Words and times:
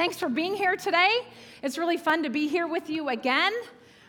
Thanks 0.00 0.16
for 0.16 0.30
being 0.30 0.54
here 0.54 0.76
today. 0.76 1.10
It's 1.62 1.76
really 1.76 1.98
fun 1.98 2.22
to 2.22 2.30
be 2.30 2.48
here 2.48 2.66
with 2.66 2.88
you 2.88 3.10
again 3.10 3.52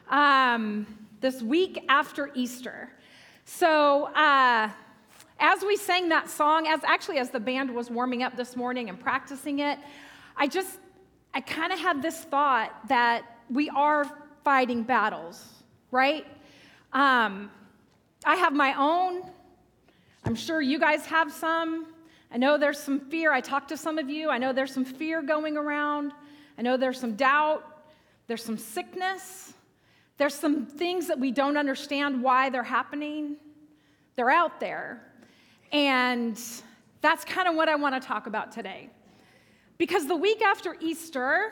um, 0.10 0.88
this 1.20 1.42
week 1.42 1.84
after 1.90 2.32
Easter. 2.34 2.90
So, 3.44 4.06
uh, 4.06 4.70
as 5.38 5.62
we 5.64 5.76
sang 5.76 6.08
that 6.08 6.30
song, 6.30 6.66
as 6.66 6.80
actually 6.86 7.18
as 7.18 7.30
the 7.30 7.42
band 7.42 7.76
was 7.76 7.90
warming 7.90 8.24
up 8.24 8.38
this 8.38 8.56
morning 8.56 8.88
and 8.88 8.98
practicing 8.98 9.60
it, 9.60 9.80
I 10.38 10.48
just, 10.48 10.80
I 11.34 11.42
kind 11.42 11.74
of 11.74 11.80
had 11.80 12.02
this 12.02 12.22
thought 12.22 12.88
that 12.88 13.26
we 13.50 13.70
are 13.72 14.06
fighting 14.46 14.84
battles, 14.84 15.46
right? 15.92 16.26
Um, 16.94 17.52
I 18.24 18.38
have 18.38 18.54
my 18.54 18.76
own. 18.78 19.24
I'm 20.24 20.36
sure 20.36 20.62
you 20.62 20.80
guys 20.80 21.06
have 21.08 21.34
some. 21.34 21.88
I 22.34 22.38
know 22.38 22.58
there's 22.58 22.80
some 22.80 23.00
fear. 23.00 23.34
I 23.34 23.42
talked 23.42 23.70
to 23.70 23.78
some 23.78 23.98
of 23.98 24.10
you. 24.10 24.30
I 24.30 24.38
know 24.38 24.54
there's 24.54 24.74
some 24.74 24.86
fear 24.86 25.22
going 25.22 25.58
around. 25.58 26.14
I 26.58 26.62
know 26.62 26.78
there's 26.78 27.00
some 27.00 27.16
doubt. 27.16 27.64
There's 28.28 28.44
some 28.44 28.58
sickness. 28.58 29.54
There's 30.18 30.36
some 30.36 30.66
things 30.66 31.08
that 31.08 31.20
we 31.20 31.32
don't 31.32 31.58
understand 31.58 32.22
why 32.24 32.50
they're 32.50 32.64
happening. 32.64 33.36
They're 34.16 34.30
out 34.30 34.60
there. 34.60 35.02
And 35.72 36.40
that's 37.02 37.26
kind 37.26 37.48
of 37.48 37.56
what 37.56 37.68
I 37.68 37.76
want 37.76 38.02
to 38.02 38.08
talk 38.08 38.28
about 38.28 38.52
today. 38.52 38.90
Because 39.78 40.08
the 40.08 40.16
week 40.16 40.42
after 40.42 40.78
Easter, 40.80 41.52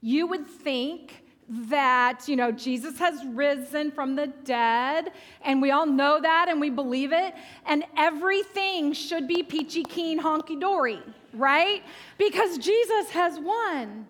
you 0.00 0.26
would 0.26 0.46
think 0.46 1.24
that, 1.50 2.28
you 2.28 2.36
know, 2.36 2.52
Jesus 2.52 2.96
has 3.00 3.24
risen 3.26 3.90
from 3.90 4.14
the 4.14 4.28
dead, 4.44 5.10
and 5.42 5.60
we 5.60 5.72
all 5.72 5.86
know 5.86 6.20
that 6.20 6.48
and 6.48 6.60
we 6.60 6.70
believe 6.70 7.12
it, 7.12 7.34
and 7.66 7.84
everything 7.96 8.92
should 8.92 9.26
be 9.26 9.42
peachy 9.42 9.82
keen 9.82 10.20
honky 10.20 10.58
dory, 10.58 11.00
right? 11.34 11.82
Because 12.18 12.56
Jesus 12.56 13.10
has 13.10 13.40
won. 13.40 14.06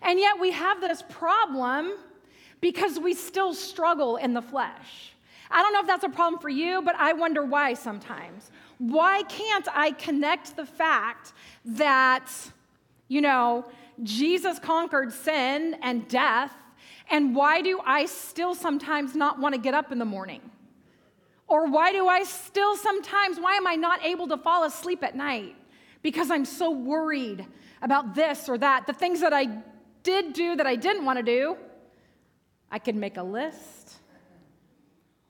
And 0.00 0.18
yet 0.18 0.40
we 0.40 0.52
have 0.52 0.80
this 0.80 1.02
problem 1.10 1.92
because 2.62 2.98
we 2.98 3.12
still 3.12 3.52
struggle 3.52 4.16
in 4.16 4.32
the 4.32 4.42
flesh. 4.42 5.12
I 5.50 5.62
don't 5.62 5.74
know 5.74 5.80
if 5.80 5.86
that's 5.86 6.04
a 6.04 6.08
problem 6.08 6.40
for 6.40 6.48
you, 6.48 6.80
but 6.80 6.94
I 6.96 7.12
wonder 7.12 7.44
why 7.44 7.74
sometimes. 7.74 8.50
Why 8.78 9.22
can't 9.24 9.68
I 9.74 9.90
connect 9.90 10.56
the 10.56 10.64
fact 10.64 11.34
that, 11.66 12.30
you 13.08 13.20
know, 13.20 13.66
Jesus 14.02 14.58
conquered 14.58 15.12
sin 15.12 15.76
and 15.82 16.08
death 16.08 16.52
and 17.10 17.34
why 17.34 17.60
do 17.60 17.80
I 17.84 18.06
still 18.06 18.54
sometimes 18.54 19.14
not 19.14 19.38
want 19.38 19.54
to 19.54 19.60
get 19.60 19.74
up 19.74 19.92
in 19.92 19.98
the 19.98 20.04
morning? 20.04 20.40
Or 21.48 21.66
why 21.66 21.90
do 21.92 22.06
I 22.06 22.22
still 22.22 22.76
sometimes, 22.76 23.40
why 23.40 23.54
am 23.54 23.66
I 23.66 23.74
not 23.74 24.04
able 24.04 24.28
to 24.28 24.36
fall 24.36 24.64
asleep 24.64 25.02
at 25.02 25.16
night? 25.16 25.56
Because 26.02 26.30
I'm 26.30 26.44
so 26.44 26.70
worried 26.70 27.44
about 27.82 28.14
this 28.14 28.48
or 28.48 28.56
that. 28.58 28.86
The 28.86 28.92
things 28.92 29.20
that 29.20 29.32
I 29.32 29.48
did 30.04 30.32
do 30.32 30.54
that 30.56 30.66
I 30.66 30.76
didn't 30.76 31.04
want 31.04 31.18
to 31.18 31.24
do, 31.24 31.56
I 32.70 32.78
could 32.78 32.94
make 32.94 33.16
a 33.16 33.22
list. 33.22 33.94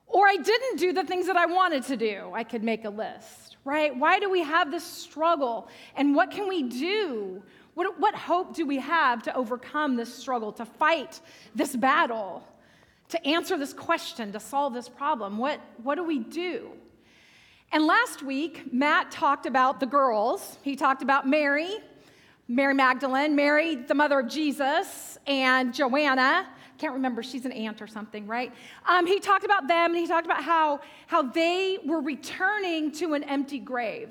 Or 0.07 0.27
I 0.27 0.37
didn't 0.37 0.77
do 0.77 0.93
the 0.93 1.05
things 1.05 1.27
that 1.27 1.37
I 1.37 1.47
wanted 1.47 1.85
to 1.85 1.97
do, 1.97 2.33
I 2.35 2.45
could 2.45 2.65
make 2.65 2.85
a 2.85 2.91
list, 2.91 3.57
right? 3.65 3.97
Why 3.97 4.19
do 4.19 4.29
we 4.29 4.43
have 4.43 4.71
this 4.71 4.85
struggle? 4.85 5.69
And 5.97 6.15
what 6.15 6.31
can 6.33 6.49
we 6.49 6.65
do 6.65 7.43
what, 7.75 7.99
what 7.99 8.15
hope 8.15 8.55
do 8.55 8.67
we 8.67 8.79
have 8.79 9.23
to 9.25 9.35
overcome 9.35 9.97
this 9.97 10.13
struggle, 10.13 10.53
to 10.53 10.65
fight 10.65 11.21
this 11.55 11.77
battle, 11.77 12.43
to 13.09 13.27
answer 13.27 13.57
this 13.57 13.73
question, 13.73 14.33
to 14.33 14.41
solve 14.41 14.75
this 14.75 14.89
problem? 14.89 15.39
What, 15.39 15.61
what 15.83 15.95
do 15.95 16.05
we 16.05 16.19
do? 16.19 16.71
And 17.73 17.87
last 17.87 18.23
week, 18.23 18.73
Matt 18.73 19.13
talked 19.13 19.47
about 19.47 19.79
the 19.79 19.87
girls. 19.87 20.59
He 20.63 20.75
talked 20.75 21.03
about 21.03 21.29
Mary, 21.29 21.77
Mary 22.49 22.75
Magdalene, 22.75 23.37
Mary, 23.37 23.77
the 23.77 23.95
mother 23.95 24.19
of 24.19 24.29
Jesus, 24.29 25.19
and 25.27 25.73
Joanna. 25.73 26.49
Can't 26.79 26.95
remember, 26.95 27.23
she's 27.23 27.45
an 27.45 27.53
aunt 27.53 27.81
or 27.81 27.87
something, 27.87 28.27
right? 28.27 28.53
Um, 28.89 29.07
he 29.07 29.21
talked 29.21 29.45
about 29.45 29.69
them 29.69 29.93
and 29.93 29.97
he 29.97 30.09
talked 30.09 30.27
about 30.27 30.43
how, 30.43 30.81
how 31.07 31.23
they 31.23 31.79
were 31.85 32.01
returning 32.01 32.91
to 32.93 33.15
an 33.15 33.23
empty 33.23 33.61
grave. 33.61 34.11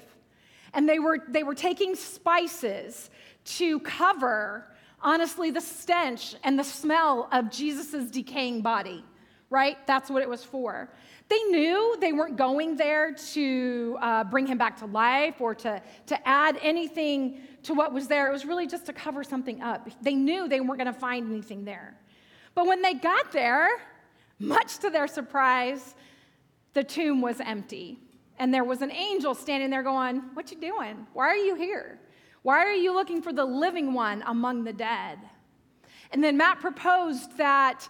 And 0.73 0.87
they 0.87 0.99
were, 0.99 1.19
they 1.27 1.43
were 1.43 1.55
taking 1.55 1.95
spices 1.95 3.09
to 3.57 3.79
cover, 3.79 4.65
honestly, 5.01 5.51
the 5.51 5.61
stench 5.61 6.35
and 6.43 6.57
the 6.57 6.63
smell 6.63 7.27
of 7.31 7.49
Jesus' 7.49 8.11
decaying 8.11 8.61
body, 8.61 9.03
right? 9.49 9.77
That's 9.87 10.09
what 10.09 10.21
it 10.21 10.29
was 10.29 10.43
for. 10.43 10.89
They 11.29 11.41
knew 11.43 11.95
they 11.99 12.13
weren't 12.13 12.37
going 12.37 12.75
there 12.75 13.13
to 13.33 13.97
uh, 14.01 14.23
bring 14.25 14.47
him 14.47 14.57
back 14.57 14.77
to 14.79 14.85
life 14.85 15.39
or 15.39 15.53
to, 15.55 15.81
to 16.07 16.27
add 16.27 16.57
anything 16.61 17.41
to 17.63 17.73
what 17.73 17.93
was 17.93 18.07
there. 18.07 18.27
It 18.27 18.31
was 18.31 18.45
really 18.45 18.67
just 18.67 18.85
to 18.87 18.93
cover 18.93 19.23
something 19.23 19.61
up. 19.61 19.87
They 20.01 20.15
knew 20.15 20.47
they 20.47 20.59
weren't 20.59 20.79
going 20.79 20.93
to 20.93 20.99
find 20.99 21.29
anything 21.29 21.65
there. 21.65 21.95
But 22.55 22.65
when 22.65 22.81
they 22.81 22.95
got 22.95 23.31
there, 23.31 23.67
much 24.39 24.79
to 24.79 24.89
their 24.89 25.07
surprise, 25.07 25.95
the 26.73 26.83
tomb 26.83 27.21
was 27.21 27.39
empty. 27.39 27.99
And 28.39 28.53
there 28.53 28.63
was 28.63 28.81
an 28.81 28.91
angel 28.91 29.35
standing 29.35 29.69
there 29.69 29.83
going, 29.83 30.21
What 30.33 30.49
you 30.51 30.59
doing? 30.59 31.05
Why 31.13 31.27
are 31.27 31.35
you 31.35 31.55
here? 31.55 31.99
Why 32.41 32.65
are 32.65 32.73
you 32.73 32.93
looking 32.93 33.21
for 33.21 33.33
the 33.33 33.45
living 33.45 33.93
one 33.93 34.23
among 34.25 34.63
the 34.63 34.73
dead? 34.73 35.19
And 36.11 36.23
then 36.23 36.37
Matt 36.37 36.59
proposed 36.59 37.37
that 37.37 37.87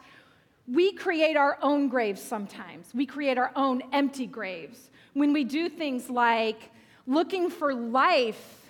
we 0.68 0.94
create 0.94 1.38
our 1.38 1.58
own 1.62 1.88
graves 1.88 2.22
sometimes. 2.22 2.94
We 2.94 3.06
create 3.06 3.38
our 3.38 3.52
own 3.56 3.82
empty 3.92 4.28
graves. 4.28 4.90
When 5.14 5.34
we 5.34 5.44
do 5.44 5.70
things 5.70 6.10
like 6.10 6.72
looking 7.08 7.50
for 7.50 7.74
life 7.74 8.70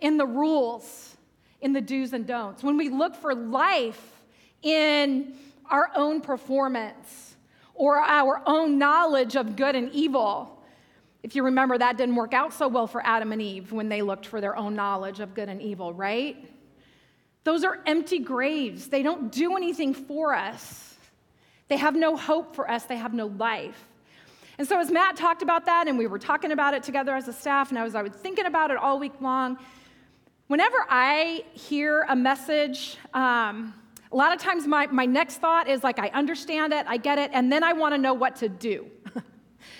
in 0.00 0.16
the 0.16 0.26
rules, 0.26 1.16
in 1.60 1.72
the 1.72 1.80
do's 1.80 2.12
and 2.12 2.26
don'ts, 2.26 2.62
when 2.62 2.76
we 2.76 2.88
look 2.88 3.14
for 3.14 3.34
life 3.34 4.22
in 4.62 5.34
our 5.70 5.90
own 5.94 6.20
performance 6.20 7.36
or 7.74 7.98
our 7.98 8.42
own 8.46 8.78
knowledge 8.78 9.36
of 9.36 9.56
good 9.56 9.74
and 9.74 9.90
evil, 9.92 10.59
if 11.22 11.36
you 11.36 11.44
remember, 11.44 11.76
that 11.76 11.96
didn't 11.96 12.16
work 12.16 12.32
out 12.32 12.52
so 12.52 12.66
well 12.68 12.86
for 12.86 13.04
Adam 13.04 13.32
and 13.32 13.42
Eve 13.42 13.72
when 13.72 13.88
they 13.88 14.02
looked 14.02 14.26
for 14.26 14.40
their 14.40 14.56
own 14.56 14.74
knowledge 14.74 15.20
of 15.20 15.34
good 15.34 15.48
and 15.48 15.60
evil, 15.60 15.92
right? 15.92 16.36
Those 17.44 17.64
are 17.64 17.78
empty 17.86 18.18
graves. 18.18 18.88
They 18.88 19.02
don't 19.02 19.30
do 19.30 19.56
anything 19.56 19.94
for 19.94 20.34
us. 20.34 20.94
They 21.68 21.76
have 21.76 21.94
no 21.94 22.16
hope 22.16 22.56
for 22.56 22.70
us, 22.70 22.84
they 22.84 22.96
have 22.96 23.14
no 23.14 23.26
life. 23.26 23.86
And 24.58 24.68
so, 24.68 24.78
as 24.78 24.90
Matt 24.90 25.16
talked 25.16 25.40
about 25.40 25.66
that, 25.66 25.88
and 25.88 25.96
we 25.96 26.06
were 26.06 26.18
talking 26.18 26.52
about 26.52 26.74
it 26.74 26.82
together 26.82 27.14
as 27.14 27.28
a 27.28 27.32
staff, 27.32 27.70
and 27.70 27.78
I 27.78 27.84
was, 27.84 27.94
I 27.94 28.02
was 28.02 28.12
thinking 28.12 28.44
about 28.44 28.70
it 28.70 28.76
all 28.76 28.98
week 28.98 29.18
long, 29.20 29.56
whenever 30.48 30.76
I 30.88 31.44
hear 31.54 32.04
a 32.08 32.16
message, 32.16 32.98
um, 33.14 33.72
a 34.12 34.16
lot 34.16 34.34
of 34.34 34.42
times 34.42 34.66
my, 34.66 34.86
my 34.88 35.06
next 35.06 35.36
thought 35.36 35.68
is 35.68 35.84
like, 35.84 35.98
I 35.98 36.08
understand 36.08 36.72
it, 36.72 36.84
I 36.88 36.96
get 36.96 37.18
it, 37.18 37.30
and 37.32 37.50
then 37.50 37.62
I 37.62 37.72
want 37.72 37.94
to 37.94 37.98
know 37.98 38.12
what 38.12 38.36
to 38.36 38.48
do. 38.48 38.90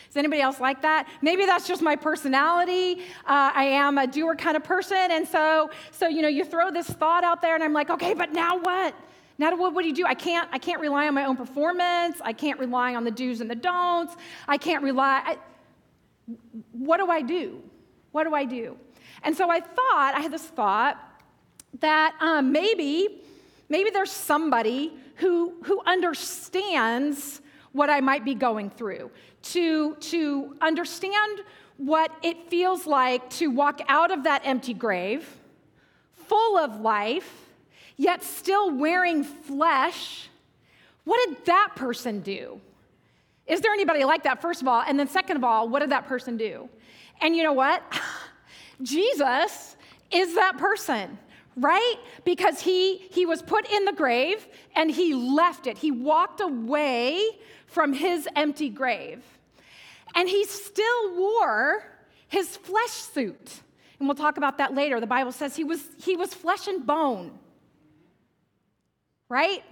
Is 0.08 0.16
anybody 0.16 0.40
else 0.40 0.60
like 0.60 0.82
that? 0.82 1.08
Maybe 1.22 1.46
that's 1.46 1.66
just 1.66 1.82
my 1.82 1.96
personality. 1.96 3.00
Uh, 3.26 3.52
I 3.54 3.64
am 3.64 3.98
a 3.98 4.06
doer 4.06 4.34
kind 4.34 4.56
of 4.56 4.64
person. 4.64 5.10
And 5.10 5.26
so, 5.26 5.70
so, 5.90 6.08
you 6.08 6.22
know, 6.22 6.28
you 6.28 6.44
throw 6.44 6.70
this 6.70 6.86
thought 6.88 7.24
out 7.24 7.42
there 7.42 7.54
and 7.54 7.64
I'm 7.64 7.72
like, 7.72 7.90
okay, 7.90 8.14
but 8.14 8.32
now 8.32 8.58
what? 8.58 8.94
Now 9.38 9.56
what, 9.56 9.72
what 9.72 9.82
do 9.82 9.88
you 9.88 9.94
do? 9.94 10.04
I 10.06 10.14
can't, 10.14 10.48
I 10.52 10.58
can't 10.58 10.80
rely 10.80 11.08
on 11.08 11.14
my 11.14 11.24
own 11.24 11.36
performance. 11.36 12.20
I 12.22 12.32
can't 12.32 12.58
rely 12.58 12.94
on 12.94 13.04
the 13.04 13.10
do's 13.10 13.40
and 13.40 13.50
the 13.50 13.54
don'ts. 13.54 14.14
I 14.46 14.58
can't 14.58 14.82
rely. 14.82 15.22
I, 15.24 15.38
what 16.72 16.98
do 16.98 17.10
I 17.10 17.22
do? 17.22 17.62
What 18.12 18.24
do 18.24 18.34
I 18.34 18.44
do? 18.44 18.76
And 19.22 19.36
so 19.36 19.50
I 19.50 19.60
thought, 19.60 20.14
I 20.14 20.20
had 20.20 20.32
this 20.32 20.44
thought 20.44 20.98
that 21.80 22.16
um, 22.20 22.52
maybe, 22.52 23.22
maybe 23.68 23.90
there's 23.90 24.10
somebody 24.10 24.92
who, 25.16 25.54
who 25.64 25.80
understands 25.86 27.40
what 27.72 27.88
I 27.88 28.00
might 28.00 28.24
be 28.24 28.34
going 28.34 28.68
through, 28.70 29.10
to, 29.42 29.94
to 29.96 30.56
understand 30.60 31.40
what 31.76 32.12
it 32.22 32.50
feels 32.50 32.86
like 32.86 33.28
to 33.30 33.48
walk 33.48 33.80
out 33.88 34.10
of 34.10 34.24
that 34.24 34.42
empty 34.44 34.74
grave, 34.74 35.26
full 36.26 36.58
of 36.58 36.80
life, 36.80 37.48
yet 37.96 38.22
still 38.22 38.70
wearing 38.70 39.24
flesh. 39.24 40.28
What 41.04 41.26
did 41.28 41.46
that 41.46 41.72
person 41.76 42.20
do? 42.20 42.60
Is 43.46 43.60
there 43.60 43.72
anybody 43.72 44.04
like 44.04 44.24
that, 44.24 44.40
first 44.42 44.62
of 44.62 44.68
all? 44.68 44.82
And 44.86 44.98
then, 44.98 45.08
second 45.08 45.36
of 45.38 45.44
all, 45.44 45.68
what 45.68 45.80
did 45.80 45.90
that 45.90 46.06
person 46.06 46.36
do? 46.36 46.68
And 47.20 47.34
you 47.34 47.42
know 47.42 47.52
what? 47.52 47.82
Jesus 48.82 49.76
is 50.10 50.34
that 50.34 50.56
person 50.58 51.18
right 51.56 51.96
because 52.24 52.60
he 52.60 52.96
he 53.10 53.26
was 53.26 53.42
put 53.42 53.68
in 53.70 53.84
the 53.84 53.92
grave 53.92 54.46
and 54.76 54.90
he 54.90 55.14
left 55.14 55.66
it 55.66 55.76
he 55.76 55.90
walked 55.90 56.40
away 56.40 57.24
from 57.70 57.92
his 57.92 58.28
empty 58.36 58.68
grave. 58.68 59.22
And 60.14 60.28
he 60.28 60.44
still 60.44 61.16
wore 61.16 61.84
his 62.28 62.56
flesh 62.56 62.90
suit. 62.90 63.60
And 63.98 64.08
we'll 64.08 64.16
talk 64.16 64.36
about 64.36 64.58
that 64.58 64.74
later. 64.74 64.98
The 65.00 65.06
Bible 65.06 65.32
says 65.32 65.56
he 65.56 65.64
was, 65.64 65.84
he 65.98 66.16
was 66.16 66.34
flesh 66.34 66.66
and 66.66 66.86
bone. 66.86 67.38
Right? 69.28 69.62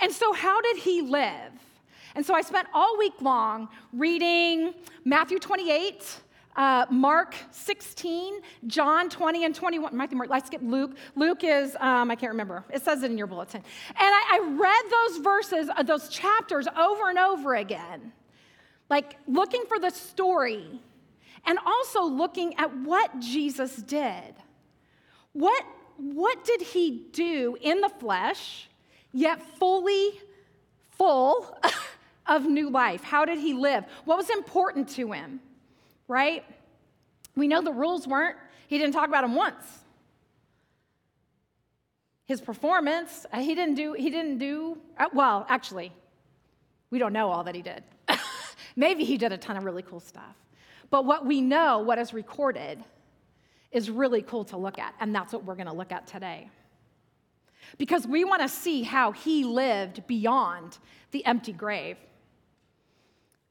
And 0.00 0.12
so, 0.12 0.32
how 0.32 0.60
did 0.60 0.78
he 0.78 1.02
live? 1.02 1.52
And 2.14 2.24
so, 2.24 2.34
I 2.34 2.40
spent 2.40 2.68
all 2.72 2.96
week 2.96 3.20
long 3.20 3.68
reading 3.92 4.72
Matthew 5.04 5.38
28, 5.38 6.20
uh, 6.56 6.86
Mark 6.90 7.34
16, 7.50 8.40
John 8.66 9.08
20 9.08 9.44
and 9.44 9.54
21. 9.54 9.96
Matthew, 9.96 10.16
Mark, 10.16 10.30
let's 10.30 10.46
skip 10.46 10.60
Luke. 10.62 10.96
Luke 11.16 11.42
is, 11.42 11.76
um, 11.80 12.10
I 12.10 12.14
can't 12.14 12.32
remember. 12.32 12.64
It 12.72 12.82
says 12.82 13.02
it 13.02 13.10
in 13.10 13.18
your 13.18 13.26
bulletin. 13.26 13.62
And 13.88 13.96
I, 13.98 14.40
I 14.40 14.48
read 14.52 14.82
those 14.90 15.24
verses, 15.24 15.68
uh, 15.76 15.82
those 15.82 16.08
chapters 16.08 16.68
over 16.76 17.08
and 17.08 17.18
over 17.18 17.54
again, 17.54 18.12
like 18.88 19.16
looking 19.26 19.64
for 19.66 19.78
the 19.78 19.90
story 19.90 20.80
and 21.46 21.58
also 21.66 22.04
looking 22.04 22.54
at 22.56 22.76
what 22.78 23.18
Jesus 23.20 23.76
did. 23.76 24.34
What, 25.32 25.64
what 25.96 26.44
did 26.44 26.62
he 26.62 27.06
do 27.12 27.56
in 27.60 27.80
the 27.80 27.88
flesh, 27.88 28.68
yet 29.12 29.42
fully 29.58 30.20
full 30.90 31.58
of 32.26 32.46
new 32.46 32.70
life? 32.70 33.02
How 33.02 33.24
did 33.24 33.38
he 33.38 33.54
live? 33.54 33.84
What 34.04 34.16
was 34.16 34.30
important 34.30 34.88
to 34.90 35.10
him? 35.10 35.40
Right? 36.08 36.44
We 37.36 37.48
know 37.48 37.62
the 37.62 37.72
rules 37.72 38.06
weren't, 38.06 38.36
he 38.66 38.78
didn't 38.78 38.94
talk 38.94 39.08
about 39.08 39.22
them 39.22 39.34
once. 39.34 39.64
His 42.26 42.40
performance, 42.40 43.26
uh, 43.32 43.40
he 43.40 43.54
didn't 43.54 43.74
do, 43.74 43.92
he 43.92 44.08
didn't 44.08 44.38
do, 44.38 44.78
uh, 44.98 45.08
well, 45.12 45.44
actually, 45.48 45.92
we 46.90 46.98
don't 46.98 47.12
know 47.12 47.28
all 47.30 47.44
that 47.44 47.54
he 47.54 47.62
did. 47.62 47.82
Maybe 48.76 49.04
he 49.04 49.18
did 49.18 49.32
a 49.32 49.36
ton 49.36 49.56
of 49.56 49.64
really 49.64 49.82
cool 49.82 50.00
stuff. 50.00 50.34
But 50.90 51.04
what 51.04 51.26
we 51.26 51.40
know, 51.40 51.80
what 51.80 51.98
is 51.98 52.14
recorded, 52.14 52.82
is 53.72 53.90
really 53.90 54.22
cool 54.22 54.44
to 54.44 54.56
look 54.56 54.78
at, 54.78 54.94
and 55.00 55.14
that's 55.14 55.32
what 55.32 55.44
we're 55.44 55.56
going 55.56 55.66
to 55.66 55.74
look 55.74 55.92
at 55.92 56.06
today. 56.06 56.48
Because 57.78 58.06
we 58.06 58.24
want 58.24 58.42
to 58.42 58.48
see 58.48 58.82
how 58.82 59.10
he 59.12 59.44
lived 59.44 60.06
beyond 60.06 60.78
the 61.10 61.24
empty 61.26 61.52
grave. 61.52 61.96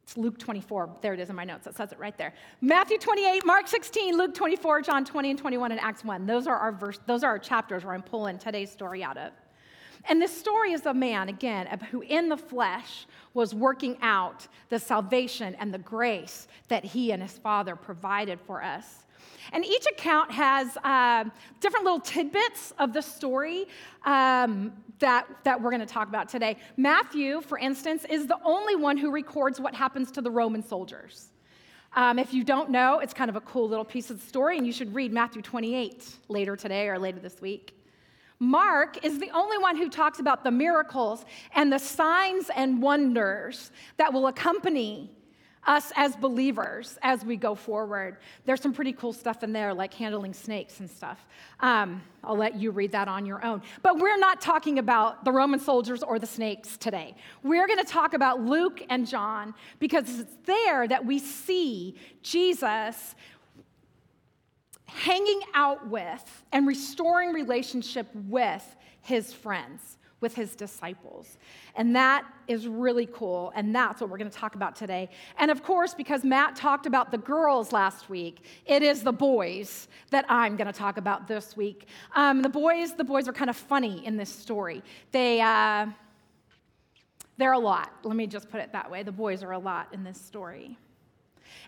It's 0.04 0.18
Luke 0.18 0.38
24. 0.38 0.98
There 1.02 1.14
it 1.14 1.20
is 1.20 1.30
in 1.30 1.36
my 1.36 1.46
notes. 1.46 1.66
It 1.66 1.76
says 1.76 1.92
it 1.94 2.00
right 2.00 2.18
there. 2.18 2.34
Matthew 2.60 2.98
28, 2.98 3.46
Mark 3.46 3.68
16, 3.68 4.18
Luke 4.18 4.34
24, 4.34 4.82
John 4.82 5.06
20 5.06 5.30
and 5.32 5.40
21, 5.40 5.72
and 5.72 5.80
Acts 5.80 6.04
1. 6.04 6.26
Those 6.26 6.46
are 6.46 6.58
our 6.58 6.74
verse, 6.74 7.00
those 7.06 7.24
are 7.24 7.30
our 7.30 7.40
chapters 7.40 7.86
where 7.86 7.94
I'm 7.94 8.04
pulling 8.04 8.38
today's 8.38 8.70
story 8.70 9.04
out 9.04 9.18
of. 9.18 9.32
And 10.10 10.22
this 10.22 10.38
story 10.38 10.74
is 10.74 10.86
a 10.86 10.94
man, 10.94 11.30
again, 11.30 11.68
who 11.90 12.02
in 12.02 12.28
the 12.28 12.36
flesh 12.36 13.08
was 13.34 13.56
working 13.56 13.98
out 14.02 14.46
the 14.68 14.78
salvation 14.78 15.56
and 15.56 15.74
the 15.74 15.78
grace 15.78 16.50
that 16.68 16.84
he 16.84 17.14
and 17.14 17.22
his 17.22 17.38
father 17.38 17.78
provided 17.78 18.42
for 18.42 18.62
us. 18.62 19.06
And 19.54 19.64
each 19.64 19.86
account 19.86 20.32
has 20.32 20.78
uh, 20.84 21.24
different 21.62 21.86
little 21.86 22.02
tidbits 22.02 22.74
of 22.78 22.92
the 22.92 23.02
story 23.02 23.68
um, 24.06 24.74
that, 25.00 25.28
that 25.44 25.62
we're 25.62 25.72
going 25.72 25.80
to 25.81 25.86
talk 25.86 26.07
about 26.07 26.30
today. 26.30 26.57
Matthew, 26.78 27.42
for 27.42 27.57
instance, 27.57 28.06
is 28.10 28.28
the 28.28 28.38
only 28.44 28.75
one 28.75 28.98
who 28.98 29.12
records 29.12 29.60
what 29.60 29.75
happens 29.75 30.12
to 30.12 30.22
the 30.22 30.31
Roman 30.31 30.63
soldiers. 30.63 31.30
Um, 31.95 32.18
if 32.18 32.34
you 32.34 32.44
don't 32.44 32.69
know, 32.72 33.00
it's 33.00 33.13
kind 33.13 33.30
of 33.30 33.36
a 33.36 33.42
cool 33.42 33.69
little 33.69 33.86
piece 33.86 34.10
of 34.10 34.19
the 34.19 34.28
story, 34.28 34.57
and 34.57 34.66
you 34.66 34.74
should 34.74 34.94
read 34.95 35.13
Matthew 35.13 35.42
28 35.42 36.18
later 36.28 36.56
today 36.56 36.88
or 36.90 36.98
later 36.98 37.19
this 37.19 37.40
week. 37.40 37.78
Mark 38.40 39.06
is 39.06 39.19
the 39.19 39.30
only 39.31 39.57
one 39.57 39.78
who 39.78 39.90
talks 39.90 40.19
about 40.19 40.44
the 40.44 40.51
miracles 40.51 41.24
and 41.54 41.72
the 41.72 41.78
signs 41.78 42.50
and 42.56 42.81
wonders 42.81 43.72
that 43.98 44.12
will 44.12 44.28
accompany 44.28 45.12
us 45.65 45.92
as 45.95 46.15
believers 46.15 46.98
as 47.01 47.24
we 47.24 47.36
go 47.36 47.56
forward. 47.56 48.18
There's 48.45 48.62
some 48.62 48.74
pretty 48.74 48.94
cool 48.94 49.13
stuff 49.13 49.44
in 49.44 49.54
there, 49.54 49.74
like 49.74 49.94
handling 49.94 50.33
snakes 50.33 50.80
and 50.80 50.89
stuff. 50.89 51.25
Um, 51.60 52.01
I'll 52.24 52.38
let 52.38 52.56
you 52.56 52.71
read 52.71 52.92
that 52.92 53.07
on 53.07 53.25
your 53.25 53.44
own. 53.45 53.62
But 53.81 54.00
we're 54.00 54.18
not 54.18 54.42
talking 54.42 54.80
about 54.80 55.25
the 55.25 55.31
Roman 55.31 55.60
soldiers 55.60 56.04
or 56.04 56.19
the 56.19 56.27
snakes 56.27 56.77
today. 56.77 57.15
We're 57.44 57.68
going 57.68 57.80
to 57.80 57.92
talk 57.92 58.13
about 58.13 58.42
Luke 58.42 58.81
and 58.89 59.07
John 59.07 59.54
because 59.80 60.19
it's 60.19 60.38
there 60.45 60.88
that 60.88 61.06
we 61.06 61.19
see 61.19 61.95
Jesus 62.21 63.15
hanging 64.86 65.42
out 65.54 65.88
with 65.88 66.44
and 66.51 66.68
restoring 66.68 67.33
relationship 67.33 68.07
with 68.13 68.63
his 69.01 69.33
friends 69.33 69.98
with 70.24 70.34
his 70.34 70.56
disciples. 70.56 71.38
And 71.75 71.96
that 71.96 72.25
is 72.48 72.66
really 72.68 73.06
cool. 73.06 73.52
And 73.56 73.75
that's 73.75 74.02
what 74.02 74.10
we're 74.10 74.18
going 74.18 74.31
to 74.31 74.36
talk 74.36 74.56
about 74.56 74.75
today. 74.75 75.10
And 75.38 75.52
of 75.52 75.62
course, 75.62 75.94
because 75.94 76.24
Matt 76.24 76.56
talked 76.56 76.88
about 76.88 77.12
the 77.12 77.18
girls 77.20 77.72
last 77.72 78.10
week, 78.10 78.46
it 78.66 78.81
is 78.81 79.04
the 79.04 79.12
boys 79.12 79.90
that 80.10 80.25
I'm 80.30 80.56
going 80.56 80.72
to 80.72 80.74
talk 80.74 80.98
about 80.98 81.28
this 81.28 81.56
week. 81.56 81.88
Um, 82.16 82.42
the 82.42 82.50
boys, 82.50 82.94
the 82.94 83.04
boys 83.04 83.28
are 83.28 83.34
kind 83.34 83.50
of 83.50 83.58
funny 83.58 84.04
in 84.06 84.18
this 84.18 84.30
story. 84.30 84.81
They, 85.12 85.42
uh, 85.42 85.88
they're 87.38 87.52
a 87.52 87.60
lot. 87.60 87.92
Let 88.04 88.16
me 88.16 88.25
just 88.25 88.50
put 88.50 88.62
it 88.62 88.72
that 88.72 88.90
way. 88.90 89.04
The 89.04 89.12
boys 89.12 89.44
are 89.44 89.52
a 89.52 89.60
lot 89.60 89.90
in 89.92 90.04
this 90.06 90.20
story. 90.20 90.78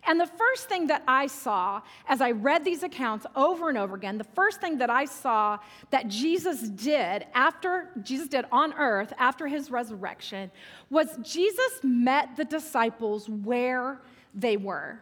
And 0.07 0.19
the 0.19 0.27
first 0.27 0.69
thing 0.69 0.87
that 0.87 1.03
I 1.07 1.27
saw 1.27 1.81
as 2.07 2.21
I 2.21 2.31
read 2.31 2.63
these 2.63 2.83
accounts 2.83 3.25
over 3.35 3.69
and 3.69 3.77
over 3.77 3.95
again, 3.95 4.17
the 4.17 4.23
first 4.23 4.61
thing 4.61 4.77
that 4.79 4.89
I 4.89 5.05
saw 5.05 5.57
that 5.89 6.07
Jesus 6.07 6.61
did 6.61 7.25
after 7.33 7.89
Jesus 8.03 8.27
did 8.27 8.45
on 8.51 8.73
earth 8.73 9.13
after 9.17 9.47
his 9.47 9.71
resurrection 9.71 10.51
was 10.89 11.17
Jesus 11.23 11.79
met 11.83 12.35
the 12.35 12.45
disciples 12.45 13.27
where 13.27 14.01
they 14.33 14.57
were. 14.57 14.99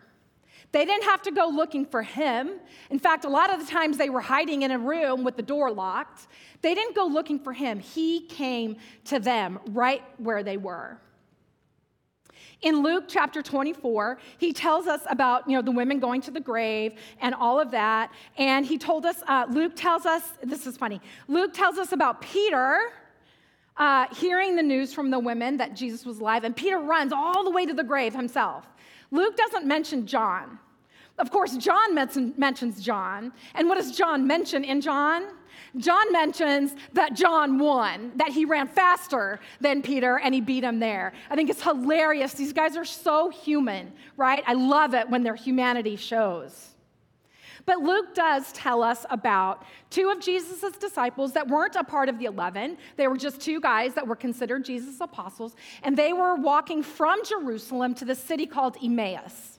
They 0.71 0.85
didn't 0.85 1.03
have 1.03 1.21
to 1.23 1.31
go 1.31 1.47
looking 1.47 1.85
for 1.85 2.01
him. 2.01 2.59
In 2.89 2.97
fact, 2.97 3.25
a 3.25 3.29
lot 3.29 3.53
of 3.53 3.59
the 3.59 3.71
times 3.71 3.97
they 3.97 4.09
were 4.09 4.21
hiding 4.21 4.63
in 4.63 4.71
a 4.71 4.79
room 4.79 5.23
with 5.23 5.35
the 5.35 5.43
door 5.43 5.71
locked. 5.71 6.27
They 6.61 6.73
didn't 6.73 6.95
go 6.95 7.05
looking 7.05 7.37
for 7.37 7.53
him. 7.53 7.79
He 7.79 8.21
came 8.21 8.77
to 9.05 9.19
them 9.19 9.59
right 9.69 10.01
where 10.17 10.41
they 10.41 10.57
were. 10.57 10.97
In 12.61 12.81
Luke 12.81 13.05
chapter 13.07 13.41
24, 13.41 14.17
he 14.37 14.53
tells 14.53 14.87
us 14.87 15.01
about 15.09 15.49
you 15.49 15.55
know 15.55 15.61
the 15.61 15.71
women 15.71 15.99
going 15.99 16.21
to 16.21 16.31
the 16.31 16.39
grave 16.39 16.93
and 17.21 17.35
all 17.35 17.59
of 17.59 17.71
that. 17.71 18.11
And 18.37 18.65
he 18.65 18.77
told 18.77 19.05
us, 19.05 19.21
uh, 19.27 19.45
Luke 19.49 19.73
tells 19.75 20.05
us, 20.05 20.23
this 20.41 20.65
is 20.65 20.77
funny. 20.77 21.01
Luke 21.27 21.53
tells 21.53 21.77
us 21.77 21.91
about 21.91 22.21
Peter 22.21 22.91
uh, 23.77 24.05
hearing 24.15 24.55
the 24.55 24.63
news 24.63 24.93
from 24.93 25.09
the 25.09 25.19
women 25.19 25.57
that 25.57 25.75
Jesus 25.75 26.05
was 26.05 26.19
alive, 26.19 26.43
and 26.43 26.55
Peter 26.55 26.79
runs 26.79 27.11
all 27.11 27.43
the 27.43 27.51
way 27.51 27.65
to 27.65 27.73
the 27.73 27.83
grave 27.83 28.13
himself. 28.13 28.65
Luke 29.11 29.35
doesn't 29.35 29.65
mention 29.65 30.05
John. 30.05 30.59
Of 31.19 31.29
course, 31.29 31.55
John 31.57 31.93
mentions 31.93 32.81
John. 32.81 33.31
And 33.53 33.69
what 33.69 33.75
does 33.75 33.95
John 33.95 34.25
mention 34.25 34.63
in 34.63 34.81
John? 34.81 35.25
John 35.77 36.11
mentions 36.11 36.75
that 36.93 37.15
John 37.15 37.57
won, 37.57 38.11
that 38.15 38.29
he 38.29 38.45
ran 38.45 38.67
faster 38.67 39.39
than 39.59 39.81
Peter 39.81 40.19
and 40.19 40.33
he 40.33 40.41
beat 40.41 40.63
him 40.63 40.79
there. 40.79 41.13
I 41.29 41.35
think 41.35 41.49
it's 41.49 41.63
hilarious. 41.63 42.33
These 42.33 42.53
guys 42.53 42.77
are 42.77 42.85
so 42.85 43.29
human, 43.29 43.91
right? 44.15 44.43
I 44.45 44.53
love 44.53 44.93
it 44.93 45.09
when 45.09 45.23
their 45.23 45.35
humanity 45.35 45.95
shows. 45.95 46.73
But 47.65 47.79
Luke 47.79 48.13
does 48.13 48.51
tell 48.51 48.83
us 48.83 49.05
about 49.09 49.63
two 49.89 50.09
of 50.09 50.19
Jesus' 50.19 50.77
disciples 50.77 51.31
that 51.33 51.47
weren't 51.47 51.75
a 51.75 51.83
part 51.83 52.09
of 52.09 52.19
the 52.19 52.25
11. 52.25 52.77
They 52.97 53.07
were 53.07 53.17
just 53.17 53.39
two 53.39 53.61
guys 53.61 53.93
that 53.93 54.05
were 54.05 54.17
considered 54.17 54.65
Jesus' 54.65 54.99
apostles, 54.99 55.55
and 55.81 55.95
they 55.97 56.11
were 56.11 56.35
walking 56.35 56.83
from 56.83 57.23
Jerusalem 57.23 57.93
to 57.95 58.05
the 58.05 58.15
city 58.15 58.45
called 58.45 58.77
Emmaus. 58.83 59.52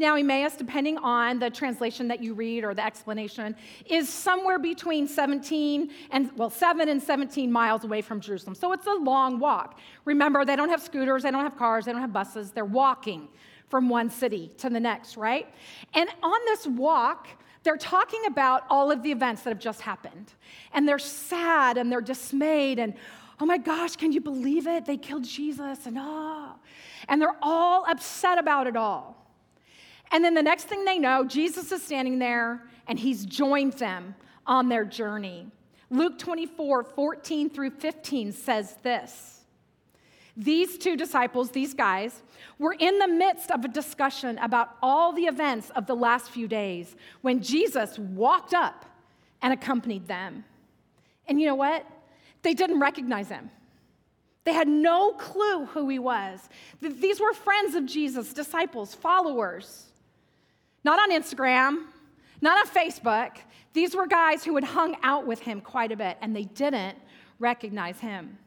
Now, 0.00 0.14
Emmaus, 0.14 0.54
depending 0.54 0.96
on 0.98 1.40
the 1.40 1.50
translation 1.50 2.06
that 2.08 2.22
you 2.22 2.34
read 2.34 2.62
or 2.62 2.72
the 2.72 2.84
explanation, 2.84 3.56
is 3.84 4.08
somewhere 4.08 4.58
between 4.60 5.08
17 5.08 5.90
and, 6.12 6.30
well, 6.36 6.50
7 6.50 6.88
and 6.88 7.02
17 7.02 7.50
miles 7.50 7.82
away 7.82 8.00
from 8.00 8.20
Jerusalem. 8.20 8.54
So 8.54 8.72
it's 8.72 8.86
a 8.86 8.94
long 8.94 9.40
walk. 9.40 9.80
Remember, 10.04 10.44
they 10.44 10.54
don't 10.54 10.68
have 10.68 10.80
scooters, 10.80 11.24
they 11.24 11.32
don't 11.32 11.42
have 11.42 11.56
cars, 11.56 11.84
they 11.84 11.92
don't 11.92 12.00
have 12.00 12.12
buses, 12.12 12.52
they're 12.52 12.64
walking 12.64 13.28
from 13.68 13.88
one 13.88 14.08
city 14.08 14.52
to 14.58 14.70
the 14.70 14.80
next, 14.80 15.16
right? 15.16 15.52
And 15.94 16.08
on 16.22 16.38
this 16.46 16.66
walk, 16.66 17.28
they're 17.64 17.76
talking 17.76 18.24
about 18.26 18.64
all 18.70 18.92
of 18.92 19.02
the 19.02 19.10
events 19.10 19.42
that 19.42 19.50
have 19.50 19.58
just 19.58 19.80
happened. 19.80 20.32
And 20.72 20.88
they're 20.88 20.98
sad 20.98 21.76
and 21.76 21.90
they're 21.90 22.00
dismayed 22.00 22.78
and, 22.78 22.94
oh 23.40 23.46
my 23.46 23.58
gosh, 23.58 23.96
can 23.96 24.12
you 24.12 24.20
believe 24.20 24.66
it? 24.66 24.86
They 24.86 24.96
killed 24.96 25.24
Jesus 25.24 25.86
and 25.86 25.96
oh. 25.98 26.52
And 27.08 27.20
they're 27.20 27.36
all 27.42 27.84
upset 27.88 28.38
about 28.38 28.68
it 28.68 28.76
all. 28.76 29.17
And 30.10 30.24
then 30.24 30.34
the 30.34 30.42
next 30.42 30.64
thing 30.64 30.84
they 30.84 30.98
know, 30.98 31.24
Jesus 31.24 31.70
is 31.72 31.82
standing 31.82 32.18
there 32.18 32.62
and 32.86 32.98
he's 32.98 33.24
joined 33.26 33.74
them 33.74 34.14
on 34.46 34.68
their 34.68 34.84
journey. 34.84 35.48
Luke 35.90 36.18
24, 36.18 36.84
14 36.84 37.50
through 37.50 37.70
15 37.70 38.32
says 38.32 38.76
this 38.82 39.44
These 40.36 40.78
two 40.78 40.96
disciples, 40.96 41.50
these 41.50 41.74
guys, 41.74 42.22
were 42.58 42.74
in 42.78 42.98
the 42.98 43.08
midst 43.08 43.50
of 43.50 43.64
a 43.64 43.68
discussion 43.68 44.38
about 44.38 44.76
all 44.82 45.12
the 45.12 45.24
events 45.24 45.70
of 45.70 45.86
the 45.86 45.96
last 45.96 46.30
few 46.30 46.48
days 46.48 46.96
when 47.20 47.42
Jesus 47.42 47.98
walked 47.98 48.54
up 48.54 48.84
and 49.42 49.52
accompanied 49.52 50.08
them. 50.08 50.44
And 51.26 51.40
you 51.40 51.46
know 51.46 51.54
what? 51.54 51.86
They 52.42 52.54
didn't 52.54 52.80
recognize 52.80 53.28
him. 53.28 53.50
They 54.44 54.52
had 54.54 54.68
no 54.68 55.12
clue 55.12 55.66
who 55.66 55.88
he 55.90 55.98
was. 55.98 56.48
These 56.80 57.20
were 57.20 57.34
friends 57.34 57.74
of 57.74 57.84
Jesus, 57.84 58.32
disciples, 58.32 58.94
followers 58.94 59.87
not 60.84 60.98
on 60.98 61.10
Instagram, 61.10 61.84
not 62.40 62.58
on 62.58 62.72
Facebook. 62.72 63.36
These 63.72 63.94
were 63.94 64.06
guys 64.06 64.44
who 64.44 64.54
had 64.54 64.64
hung 64.64 64.96
out 65.02 65.26
with 65.26 65.40
him 65.40 65.60
quite 65.60 65.92
a 65.92 65.96
bit, 65.96 66.16
and 66.20 66.34
they 66.34 66.44
didn't 66.44 66.98
recognize 67.38 67.98
him. 68.00 68.38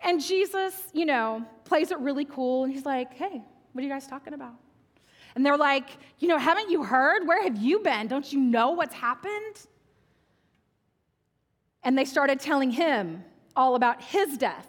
And 0.00 0.22
Jesus, 0.22 0.88
you 0.92 1.06
know, 1.06 1.44
plays 1.64 1.90
it 1.90 1.98
really 1.98 2.24
cool, 2.24 2.64
and 2.64 2.72
he's 2.72 2.86
like, 2.86 3.14
hey, 3.14 3.42
what 3.72 3.80
are 3.80 3.84
you 3.86 3.92
guys 3.92 4.06
talking 4.06 4.34
about? 4.34 4.54
And 5.34 5.44
they're 5.44 5.56
like, 5.56 5.88
You 6.18 6.28
know, 6.28 6.38
haven't 6.38 6.70
you 6.70 6.82
heard? 6.82 7.26
Where 7.26 7.42
have 7.42 7.56
you 7.56 7.80
been? 7.80 8.06
Don't 8.06 8.30
you 8.32 8.38
know 8.38 8.70
what's 8.70 8.94
happened? 8.94 9.66
And 11.82 11.96
they 11.98 12.04
started 12.04 12.38
telling 12.38 12.70
him 12.70 13.24
all 13.56 13.74
about 13.74 14.02
his 14.02 14.38
death. 14.38 14.68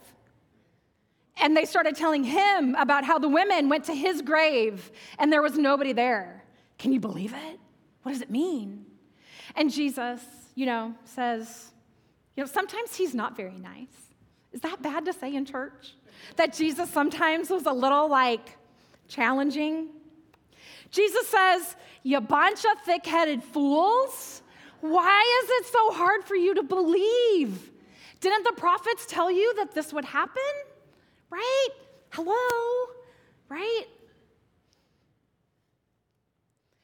And 1.37 1.57
they 1.57 1.65
started 1.65 1.95
telling 1.95 2.23
him 2.23 2.75
about 2.75 3.03
how 3.03 3.19
the 3.19 3.29
women 3.29 3.69
went 3.69 3.85
to 3.85 3.93
his 3.93 4.21
grave 4.21 4.91
and 5.17 5.31
there 5.31 5.41
was 5.41 5.57
nobody 5.57 5.93
there. 5.93 6.42
Can 6.77 6.91
you 6.93 6.99
believe 6.99 7.33
it? 7.33 7.59
What 8.03 8.13
does 8.13 8.21
it 8.21 8.31
mean? 8.31 8.85
And 9.55 9.71
Jesus, 9.71 10.21
you 10.55 10.65
know, 10.65 10.93
says, 11.05 11.71
you 12.35 12.43
know, 12.43 12.47
sometimes 12.47 12.95
he's 12.95 13.13
not 13.13 13.35
very 13.37 13.57
nice. 13.57 13.87
Is 14.51 14.61
that 14.61 14.81
bad 14.81 15.05
to 15.05 15.13
say 15.13 15.33
in 15.33 15.45
church? 15.45 15.95
That 16.35 16.53
Jesus 16.53 16.89
sometimes 16.89 17.49
was 17.49 17.65
a 17.65 17.71
little 17.71 18.07
like 18.07 18.57
challenging? 19.07 19.89
Jesus 20.91 21.27
says, 21.27 21.75
You 22.03 22.21
bunch 22.21 22.65
of 22.65 22.79
thick 22.85 23.05
headed 23.05 23.43
fools, 23.43 24.41
why 24.81 25.43
is 25.43 25.49
it 25.49 25.71
so 25.71 25.91
hard 25.91 26.23
for 26.23 26.35
you 26.35 26.55
to 26.55 26.63
believe? 26.63 27.71
Didn't 28.19 28.43
the 28.43 28.53
prophets 28.53 29.05
tell 29.07 29.31
you 29.31 29.53
that 29.55 29.73
this 29.73 29.91
would 29.91 30.05
happen? 30.05 30.41
Right? 31.29 31.69
Hello? 32.11 32.35
Right? 33.49 33.85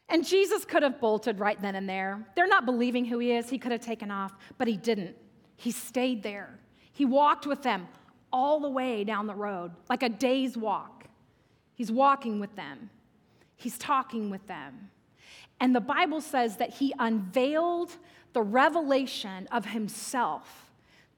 And 0.10 0.25
Jesus 0.25 0.66
could 0.66 0.84
have 0.84 1.00
bolted 1.00 1.39
right 1.39 1.62
then 1.62 1.75
and 1.75 1.88
there. 1.88 2.25
They're 2.36 2.48
not 2.48 2.66
believing 2.66 3.06
who 3.06 3.20
he 3.20 3.32
is. 3.32 3.50
He 3.50 3.60
could 3.60 3.72
have 3.72 3.82
taken 3.82 4.10
off, 4.10 4.34
but 4.58 4.68
he 4.68 4.75
didn't. 4.75 5.16
He 5.56 5.72
stayed 5.72 6.24
there. 6.24 6.60
He 6.94 7.06
walked 7.06 7.46
with 7.46 7.62
them 7.62 7.88
all 8.32 8.60
the 8.60 8.70
way 8.70 9.04
down 9.04 9.28
the 9.28 9.36
road, 9.36 9.72
like 9.89 10.04
a 10.04 10.10
day's 10.10 10.58
walk. 10.58 11.06
He's 11.74 11.92
walking 11.92 12.39
with 12.39 12.56
them, 12.56 12.89
he's 13.56 13.78
talking 13.78 14.30
with 14.30 14.46
them. 14.48 14.89
And 15.62 15.75
the 15.75 15.82
Bible 15.82 16.22
says 16.22 16.58
that 16.58 16.72
he 16.75 16.94
unveiled 17.00 17.92
the 18.34 18.42
revelation 18.42 19.48
of 19.51 19.66
himself, 19.66 20.72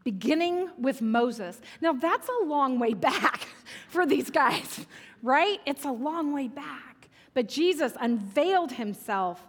beginning 0.04 0.70
with 0.80 1.02
Moses. 1.02 1.62
Now, 1.80 1.94
that's 1.94 2.28
a 2.28 2.46
long 2.46 2.80
way 2.80 2.94
back 3.10 3.48
for 3.90 4.06
these 4.06 4.30
guys, 4.30 4.86
right? 5.22 5.60
It's 5.66 5.86
a 5.86 5.92
long 5.92 6.34
way 6.34 6.48
back. 6.48 6.91
But 7.34 7.48
Jesus 7.48 7.94
unveiled 8.00 8.74
himself 8.74 9.42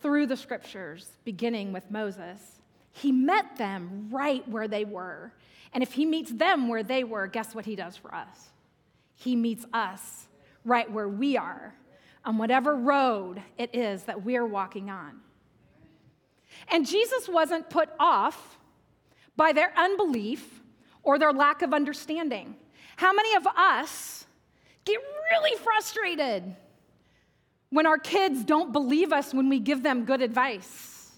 through 0.00 0.26
the 0.26 0.36
scriptures, 0.36 1.08
beginning 1.24 1.72
with 1.72 1.90
Moses. 1.90 2.60
He 2.90 3.12
met 3.12 3.56
them 3.56 4.08
right 4.10 4.46
where 4.48 4.68
they 4.68 4.84
were. 4.84 5.32
And 5.72 5.82
if 5.82 5.92
he 5.92 6.04
meets 6.04 6.32
them 6.32 6.68
where 6.68 6.82
they 6.82 7.04
were, 7.04 7.26
guess 7.26 7.54
what 7.54 7.64
he 7.64 7.76
does 7.76 7.96
for 7.96 8.14
us? 8.14 8.50
He 9.14 9.36
meets 9.36 9.64
us 9.72 10.26
right 10.64 10.90
where 10.90 11.08
we 11.08 11.36
are 11.36 11.74
on 12.24 12.38
whatever 12.38 12.76
road 12.76 13.42
it 13.58 13.74
is 13.74 14.04
that 14.04 14.24
we're 14.24 14.46
walking 14.46 14.90
on. 14.90 15.20
And 16.70 16.86
Jesus 16.86 17.28
wasn't 17.28 17.70
put 17.70 17.88
off 17.98 18.58
by 19.36 19.52
their 19.52 19.72
unbelief 19.76 20.60
or 21.02 21.18
their 21.18 21.32
lack 21.32 21.62
of 21.62 21.72
understanding. 21.72 22.56
How 22.96 23.12
many 23.12 23.34
of 23.34 23.46
us 23.46 24.26
get 24.84 25.00
really 25.30 25.58
frustrated 25.58 26.54
when 27.72 27.86
our 27.86 27.98
kids 27.98 28.44
don't 28.44 28.72
believe 28.72 29.12
us 29.12 29.34
when 29.34 29.48
we 29.48 29.58
give 29.58 29.82
them 29.82 30.04
good 30.04 30.22
advice? 30.22 31.10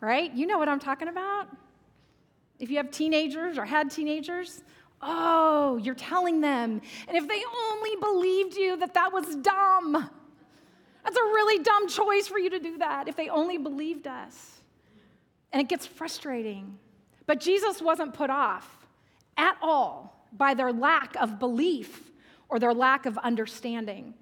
Right? 0.00 0.32
You 0.32 0.46
know 0.46 0.58
what 0.58 0.68
I'm 0.68 0.78
talking 0.78 1.08
about? 1.08 1.48
If 2.60 2.70
you 2.70 2.76
have 2.76 2.90
teenagers 2.90 3.58
or 3.58 3.64
had 3.64 3.90
teenagers, 3.90 4.62
Oh, 5.00 5.76
you're 5.76 5.94
telling 5.94 6.40
them. 6.40 6.80
And 7.06 7.16
if 7.16 7.28
they 7.28 7.42
only 7.70 7.96
believed 8.00 8.56
you 8.56 8.76
that 8.78 8.94
that 8.94 9.12
was 9.12 9.36
dumb, 9.36 10.10
that's 11.04 11.16
a 11.16 11.22
really 11.22 11.62
dumb 11.62 11.88
choice 11.88 12.26
for 12.26 12.38
you 12.38 12.50
to 12.50 12.58
do 12.58 12.78
that 12.78 13.08
if 13.08 13.16
they 13.16 13.28
only 13.28 13.58
believed 13.58 14.06
us. 14.06 14.60
And 15.52 15.62
it 15.62 15.68
gets 15.68 15.86
frustrating. 15.86 16.78
But 17.26 17.40
Jesus 17.40 17.80
wasn't 17.80 18.12
put 18.12 18.28
off 18.28 18.86
at 19.36 19.56
all 19.62 20.26
by 20.32 20.54
their 20.54 20.72
lack 20.72 21.14
of 21.16 21.38
belief 21.38 22.10
or 22.48 22.58
their 22.58 22.74
lack 22.74 23.06
of 23.06 23.16
understanding. 23.18 24.14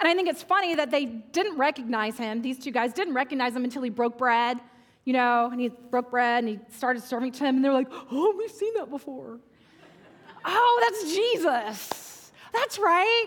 And 0.00 0.08
I 0.08 0.14
think 0.14 0.28
it's 0.28 0.42
funny 0.42 0.74
that 0.76 0.90
they 0.90 1.06
didn't 1.06 1.58
recognize 1.58 2.16
him. 2.16 2.40
These 2.40 2.58
two 2.58 2.70
guys 2.70 2.92
didn't 2.92 3.14
recognize 3.14 3.54
him 3.54 3.64
until 3.64 3.82
he 3.82 3.90
broke 3.90 4.16
bread, 4.16 4.58
you 5.04 5.12
know, 5.12 5.48
and 5.50 5.60
he 5.60 5.68
broke 5.68 6.10
bread 6.10 6.44
and 6.44 6.48
he 6.48 6.60
started 6.76 7.02
serving 7.02 7.32
to 7.32 7.44
him. 7.44 7.56
And 7.56 7.64
they're 7.64 7.72
like, 7.72 7.88
oh, 7.90 8.34
we've 8.38 8.50
seen 8.50 8.74
that 8.74 8.90
before. 8.90 9.40
Oh, 10.44 10.88
that's 10.88 11.14
Jesus. 11.14 12.32
That's 12.52 12.78
right. 12.78 13.26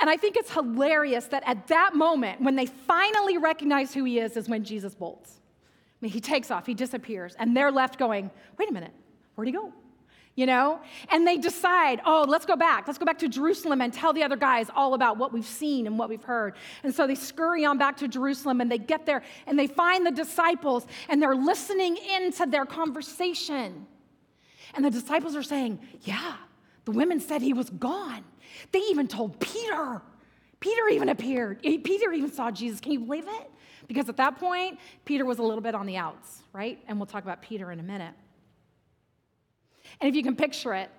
And 0.00 0.10
I 0.10 0.16
think 0.16 0.36
it's 0.36 0.52
hilarious 0.52 1.26
that 1.26 1.42
at 1.46 1.68
that 1.68 1.94
moment, 1.94 2.42
when 2.42 2.56
they 2.56 2.66
finally 2.66 3.38
recognize 3.38 3.94
who 3.94 4.04
he 4.04 4.18
is, 4.18 4.36
is 4.36 4.48
when 4.48 4.64
Jesus 4.64 4.94
bolts. 4.94 5.40
I 5.40 5.96
mean, 6.04 6.12
he 6.12 6.20
takes 6.20 6.50
off, 6.50 6.66
he 6.66 6.74
disappears, 6.74 7.34
and 7.38 7.56
they're 7.56 7.72
left 7.72 7.98
going, 7.98 8.30
wait 8.58 8.68
a 8.68 8.72
minute, 8.72 8.92
where'd 9.34 9.48
he 9.48 9.52
go? 9.52 9.72
You 10.36 10.46
know? 10.46 10.80
And 11.10 11.26
they 11.26 11.36
decide, 11.36 12.00
oh, 12.04 12.24
let's 12.26 12.44
go 12.44 12.56
back. 12.56 12.88
Let's 12.88 12.98
go 12.98 13.04
back 13.04 13.18
to 13.18 13.28
Jerusalem 13.28 13.80
and 13.80 13.92
tell 13.92 14.12
the 14.12 14.24
other 14.24 14.36
guys 14.36 14.68
all 14.74 14.94
about 14.94 15.16
what 15.16 15.32
we've 15.32 15.46
seen 15.46 15.86
and 15.86 15.96
what 15.96 16.08
we've 16.08 16.24
heard. 16.24 16.54
And 16.82 16.92
so 16.92 17.06
they 17.06 17.14
scurry 17.14 17.64
on 17.64 17.78
back 17.78 17.96
to 17.98 18.08
Jerusalem 18.08 18.60
and 18.60 18.70
they 18.70 18.78
get 18.78 19.06
there 19.06 19.22
and 19.46 19.56
they 19.56 19.68
find 19.68 20.04
the 20.04 20.10
disciples 20.10 20.86
and 21.08 21.22
they're 21.22 21.36
listening 21.36 21.96
into 21.96 22.46
their 22.46 22.66
conversation. 22.66 23.86
And 24.74 24.84
the 24.84 24.90
disciples 24.90 25.36
are 25.36 25.42
saying, 25.42 25.78
Yeah, 26.02 26.34
the 26.84 26.90
women 26.90 27.20
said 27.20 27.40
he 27.40 27.52
was 27.52 27.70
gone. 27.70 28.24
They 28.72 28.80
even 28.80 29.06
told 29.06 29.38
Peter. 29.40 30.02
Peter 30.60 30.88
even 30.88 31.10
appeared. 31.10 31.62
Peter 31.62 32.12
even 32.12 32.32
saw 32.32 32.50
Jesus. 32.50 32.80
Can 32.80 32.92
you 32.92 33.00
believe 33.00 33.26
it? 33.28 33.50
Because 33.86 34.08
at 34.08 34.16
that 34.16 34.38
point, 34.38 34.78
Peter 35.04 35.24
was 35.24 35.38
a 35.38 35.42
little 35.42 35.60
bit 35.60 35.74
on 35.74 35.86
the 35.86 35.96
outs, 35.96 36.42
right? 36.52 36.78
And 36.88 36.98
we'll 36.98 37.06
talk 37.06 37.22
about 37.22 37.42
Peter 37.42 37.70
in 37.70 37.80
a 37.80 37.82
minute. 37.82 38.14
And 40.00 40.08
if 40.08 40.14
you 40.14 40.22
can 40.22 40.36
picture 40.36 40.74
it, 40.74 40.90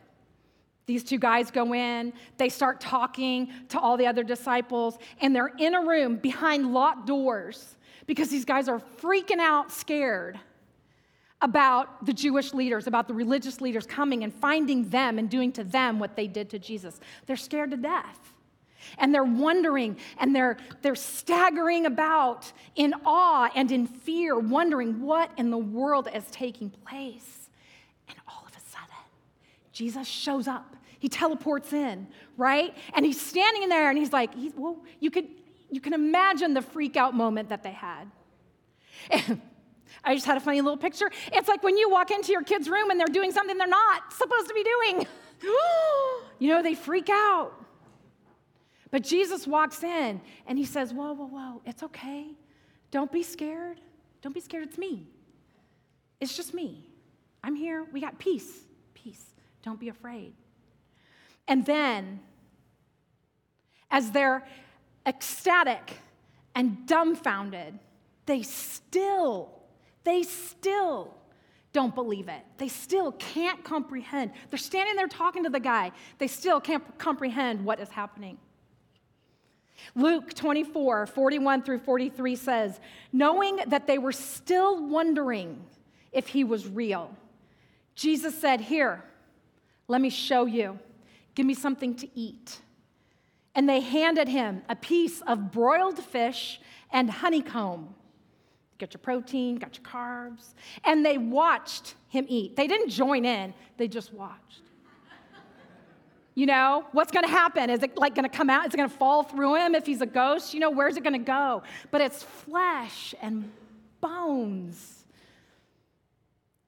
these 0.86 1.04
two 1.04 1.18
guys 1.18 1.50
go 1.50 1.74
in, 1.74 2.14
they 2.38 2.50
start 2.50 2.80
talking 2.80 3.52
to 3.70 3.80
all 3.80 3.98
the 3.98 4.06
other 4.06 4.24
disciples, 4.24 4.98
and 5.20 5.36
they're 5.36 5.52
in 5.58 5.74
a 5.74 5.82
room 5.82 6.18
behind 6.18 6.74
locked 6.74 7.08
doors 7.08 7.76
because 8.06 8.30
these 8.30 8.46
guys 8.46 8.68
are 8.68 8.80
freaking 9.02 9.40
out, 9.40 9.72
scared 9.72 10.40
about 11.42 12.06
the 12.06 12.14
Jewish 12.14 12.54
leaders, 12.54 12.88
about 12.88 13.08
the 13.08 13.14
religious 13.14 13.62
leaders 13.62 13.86
coming 13.86 14.24
and 14.24 14.34
finding 14.34 14.90
them 14.90 15.20
and 15.20 15.30
doing 15.30 15.52
to 15.54 15.64
them 15.64 16.00
what 16.00 16.16
they 16.16 16.28
did 16.28 16.50
to 16.52 16.60
Jesus. 16.60 17.00
They're 17.26 17.36
scared 17.36 17.72
to 17.72 17.78
death. 17.78 18.34
And 19.00 19.14
they're 19.14 19.24
wondering 19.24 19.98
and 20.20 20.36
they're, 20.36 20.58
they're 20.82 20.96
staggering 20.96 21.88
about 21.88 22.52
in 22.76 22.94
awe 23.06 23.50
and 23.56 23.72
in 23.72 23.88
fear, 23.88 24.38
wondering 24.38 25.02
what 25.02 25.32
in 25.38 25.50
the 25.50 25.58
world 25.58 26.08
is 26.14 26.24
taking 26.32 26.70
place. 26.70 27.50
And 28.08 28.18
all 28.28 28.44
of 28.46 28.56
a 28.56 28.70
sudden, 28.70 28.88
Jesus 29.76 30.08
shows 30.08 30.48
up. 30.48 30.78
He 31.00 31.10
teleports 31.10 31.74
in, 31.74 32.08
right? 32.38 32.74
And 32.94 33.06
he's 33.06 33.20
standing 33.20 33.62
in 33.62 33.68
there 33.68 33.90
and 33.90 33.98
he's 33.98 34.14
like, 34.14 34.34
he's, 34.34 34.54
well, 34.56 34.78
you 35.02 35.12
could, 35.12 35.28
you 35.70 35.82
can 35.82 35.92
imagine 35.92 36.54
the 36.54 36.62
freak 36.62 36.96
out 36.96 37.14
moment 37.14 37.50
that 37.50 37.62
they 37.62 37.74
had. 37.74 38.10
I 40.04 40.16
just 40.16 40.26
had 40.26 40.38
a 40.38 40.40
funny 40.40 40.62
little 40.62 40.78
picture. 40.78 41.12
It's 41.34 41.50
like 41.50 41.62
when 41.62 41.76
you 41.76 41.90
walk 41.90 42.10
into 42.10 42.32
your 42.32 42.42
kid's 42.42 42.70
room 42.70 42.90
and 42.90 42.98
they're 42.98 43.06
doing 43.08 43.34
something 43.34 43.58
they're 43.58 43.68
not 43.68 44.14
supposed 44.14 44.48
to 44.48 44.54
be 44.54 44.64
doing. 44.64 45.06
you 46.40 46.48
know, 46.48 46.64
they 46.64 46.74
freak 46.74 47.10
out. 47.10 47.52
But 48.92 49.04
Jesus 49.04 49.46
walks 49.46 49.84
in 49.84 50.22
and 50.48 50.58
he 50.58 50.64
says, 50.64 50.94
Whoa, 50.94 51.12
whoa, 51.12 51.28
whoa, 51.28 51.62
it's 51.66 51.84
okay. 51.84 52.28
Don't 52.92 53.12
be 53.12 53.24
scared. 53.24 53.82
Don't 54.22 54.34
be 54.34 54.40
scared. 54.40 54.64
It's 54.64 54.78
me. 54.78 55.06
It's 56.22 56.38
just 56.38 56.54
me. 56.54 56.88
I'm 57.44 57.56
here. 57.56 57.86
We 57.92 58.00
got 58.00 58.18
peace. 58.20 58.64
Peace. 58.94 59.35
Don't 59.66 59.80
be 59.80 59.90
afraid. 59.90 60.34
And 61.48 61.66
then, 61.66 62.20
as 63.90 64.12
they're 64.12 64.48
ecstatic 65.08 65.98
and 66.54 66.86
dumbfounded, 66.86 67.80
they 68.28 68.44
still 68.44 69.50
they 70.04 70.22
still 70.22 71.16
don't 71.74 71.96
believe 71.96 72.30
it. 72.30 72.42
They 72.58 72.68
still 72.68 73.12
can't 73.14 73.64
comprehend. 73.64 74.32
They're 74.52 74.60
standing 74.60 74.96
there 74.96 75.08
talking 75.08 75.44
to 75.44 75.50
the 75.50 75.60
guy. 75.60 75.92
They 76.20 76.28
still 76.28 76.62
can't 76.62 76.98
comprehend 77.00 77.66
what 77.66 77.80
is 77.80 77.90
happening. 77.90 78.38
Luke 79.96 80.34
24, 80.34 81.08
41 81.08 81.64
through 81.64 81.80
43 81.80 82.36
says, 82.36 82.80
knowing 83.12 83.60
that 83.68 83.88
they 83.88 83.98
were 83.98 84.12
still 84.12 84.88
wondering 84.88 85.66
if 86.12 86.28
he 86.28 86.44
was 86.44 86.68
real, 86.68 87.16
Jesus 87.96 88.38
said, 88.38 88.62
Here, 88.62 89.04
let 89.88 90.02
me 90.02 90.10
show 90.10 90.46
you. 90.46 90.80
Give 91.36 91.46
me 91.46 91.54
something 91.54 91.96
to 91.96 92.08
eat. 92.18 92.60
And 93.54 93.70
they 93.70 93.80
handed 93.80 94.28
him 94.28 94.64
a 94.68 94.76
piece 94.76 95.22
of 95.22 95.52
broiled 95.52 96.00
fish 96.00 96.60
and 96.92 97.10
honeycomb. 97.10 97.94
Got 98.78 98.94
your 98.94 99.00
protein, 99.00 99.58
got 99.58 99.78
your 99.78 99.86
carbs. 99.86 100.54
And 100.84 101.06
they 101.06 101.18
watched 101.18 101.96
him 102.10 102.26
eat. 102.28 102.56
They 102.56 102.68
didn't 102.68 102.90
join 102.90 103.26
in, 103.26 103.54
they 103.78 103.88
just 103.88 104.14
watched. 104.14 104.62
You 106.38 106.48
know, 106.48 106.86
what's 106.92 107.14
to 107.24 107.32
happen? 107.32 107.70
Is 107.70 107.82
it 107.82 107.98
like 107.98 108.14
to 108.26 108.28
come 108.28 108.50
out? 108.50 108.68
Is 108.68 108.74
it 108.74 108.78
to 108.90 108.98
fall 108.98 109.24
through 109.24 109.56
him 109.56 109.74
if 109.74 109.86
he's 109.86 110.02
a 110.02 110.06
ghost? 110.06 110.54
You 110.54 110.60
know, 110.60 110.70
where's 110.70 110.98
it 110.98 111.04
to 111.14 111.20
go? 111.20 111.64
But 111.92 112.02
it's 112.02 112.24
flesh 112.24 113.16
and 113.22 113.50
bones. 114.02 114.95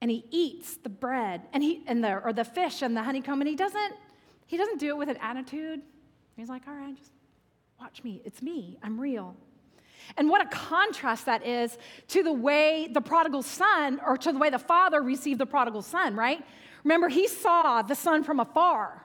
And 0.02 0.12
he 0.12 0.26
eats 0.30 0.78
the 0.78 0.90
bread 0.90 1.42
and 1.54 1.64
he 1.64 1.84
and 1.88 2.04
the 2.04 2.20
or 2.20 2.32
the 2.34 2.46
fish 2.46 2.82
and 2.82 2.96
the 2.96 3.04
honeycomb 3.04 3.42
and 3.42 3.50
he 3.50 3.56
doesn't 3.56 3.96
he 4.46 4.56
doesn't 4.56 4.80
do 4.80 4.90
it 4.90 4.98
with 4.98 5.10
an 5.10 5.18
attitude. 5.18 5.82
He's 6.36 6.50
like, 6.50 6.68
"All 6.68 6.74
right, 6.74 6.96
just 6.96 7.12
watch 7.80 8.04
me. 8.04 8.22
It's 8.24 8.42
me. 8.42 8.78
I'm 8.84 9.00
real." 9.00 9.36
And 10.16 10.30
what 10.30 10.42
a 10.42 10.50
contrast 10.50 11.26
that 11.26 11.46
is 11.46 11.78
to 12.10 12.24
the 12.24 12.32
way 12.32 12.88
the 12.92 13.02
prodigal 13.02 13.42
son, 13.42 14.00
or 14.06 14.18
to 14.18 14.32
the 14.32 14.38
way 14.38 14.50
the 14.50 14.60
father 14.60 15.02
received 15.02 15.40
the 15.40 15.46
prodigal 15.46 15.82
son, 15.82 16.16
right? 16.16 16.46
Remember, 16.84 17.10
he 17.10 17.28
saw 17.28 17.82
the 17.82 17.96
son 17.96 18.24
from 18.24 18.40
afar, 18.40 19.04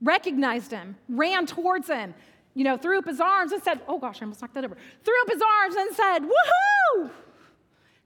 recognized 0.00 0.70
him, 0.70 0.96
ran 1.08 1.46
towards 1.46 1.88
him, 1.88 2.14
you 2.54 2.64
know, 2.64 2.76
threw 2.76 2.98
up 2.98 3.06
his 3.06 3.20
arms 3.20 3.52
and 3.52 3.62
said, 3.62 3.80
Oh 3.88 3.98
gosh, 3.98 4.20
I 4.20 4.24
almost 4.24 4.42
knocked 4.42 4.54
that 4.54 4.64
over. 4.64 4.76
Threw 5.04 5.20
up 5.22 5.30
his 5.30 5.42
arms 5.42 5.74
and 5.76 5.96
said, 5.96 6.18
Woohoo! 6.20 7.10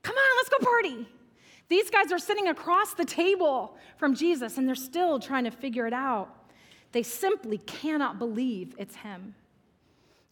Come 0.03 0.17
on, 0.17 0.37
let's 0.37 0.49
go 0.49 0.59
party. 0.59 1.09
These 1.75 1.91
guys 1.91 2.13
are 2.13 2.21
sitting 2.21 2.47
across 2.47 2.95
the 2.95 3.05
table 3.05 3.77
from 3.97 4.15
Jesus 4.15 4.59
and 4.59 4.69
they're 4.69 4.77
still 4.77 5.19
trying 5.19 5.43
to 5.43 5.51
figure 5.51 5.89
it 5.89 5.93
out. 5.93 6.29
They 6.93 7.03
simply 7.03 7.59
cannot 7.59 8.21
believe 8.21 8.77
it's 8.79 8.95
him. 8.95 9.35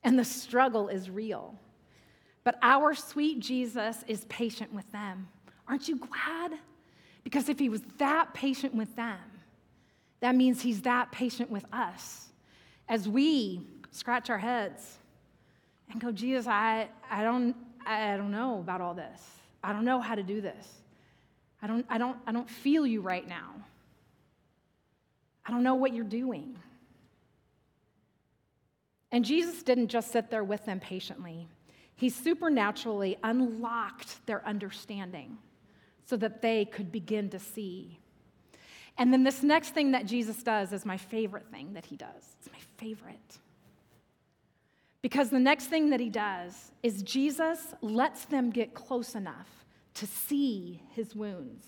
And 0.04 0.16
the 0.16 0.24
struggle 0.24 0.86
is 0.86 1.10
real. 1.10 1.56
But 2.44 2.60
our 2.62 2.94
sweet 2.94 3.40
Jesus 3.40 4.04
is 4.06 4.24
patient 4.26 4.72
with 4.72 4.88
them. 4.92 5.26
Aren't 5.66 5.88
you 5.88 5.96
glad? 5.96 6.52
Because 7.24 7.48
if 7.48 7.58
he 7.58 7.68
was 7.68 7.82
that 7.98 8.32
patient 8.34 8.72
with 8.72 8.94
them, 8.94 9.18
that 10.20 10.36
means 10.36 10.62
he's 10.62 10.82
that 10.82 11.10
patient 11.10 11.50
with 11.50 11.64
us. 11.72 12.28
As 12.88 13.08
we 13.08 13.66
scratch 13.90 14.30
our 14.30 14.38
heads 14.38 14.98
and 15.90 16.00
go, 16.00 16.12
Jesus, 16.12 16.46
I, 16.46 16.86
I, 17.10 17.24
don't, 17.24 17.56
I 17.84 18.16
don't 18.16 18.30
know 18.30 18.60
about 18.60 18.80
all 18.80 18.94
this. 18.94 19.20
I 19.64 19.72
don't 19.72 19.84
know 19.84 20.00
how 20.00 20.14
to 20.14 20.22
do 20.22 20.40
this. 20.40 20.81
I 21.62 21.68
don't, 21.68 21.86
I, 21.88 21.96
don't, 21.96 22.16
I 22.26 22.32
don't 22.32 22.50
feel 22.50 22.84
you 22.86 23.00
right 23.00 23.26
now. 23.26 23.54
I 25.46 25.52
don't 25.52 25.62
know 25.62 25.76
what 25.76 25.94
you're 25.94 26.04
doing. 26.04 26.56
And 29.12 29.24
Jesus 29.24 29.62
didn't 29.62 29.88
just 29.88 30.10
sit 30.10 30.30
there 30.30 30.42
with 30.42 30.64
them 30.64 30.80
patiently. 30.80 31.46
He 31.94 32.08
supernaturally 32.08 33.16
unlocked 33.22 34.26
their 34.26 34.44
understanding 34.46 35.38
so 36.04 36.16
that 36.16 36.42
they 36.42 36.64
could 36.64 36.90
begin 36.90 37.30
to 37.30 37.38
see. 37.38 37.98
And 38.98 39.12
then 39.12 39.22
this 39.22 39.42
next 39.42 39.70
thing 39.70 39.92
that 39.92 40.06
Jesus 40.06 40.42
does 40.42 40.72
is 40.72 40.84
my 40.84 40.96
favorite 40.96 41.46
thing 41.50 41.74
that 41.74 41.86
he 41.86 41.96
does. 41.96 42.36
It's 42.40 42.50
my 42.52 42.58
favorite. 42.76 43.38
Because 45.00 45.30
the 45.30 45.38
next 45.38 45.66
thing 45.66 45.90
that 45.90 46.00
he 46.00 46.10
does 46.10 46.72
is 46.82 47.02
Jesus 47.02 47.74
lets 47.80 48.24
them 48.24 48.50
get 48.50 48.74
close 48.74 49.14
enough 49.14 49.61
to 49.94 50.06
see 50.06 50.82
his 50.90 51.14
wounds. 51.14 51.66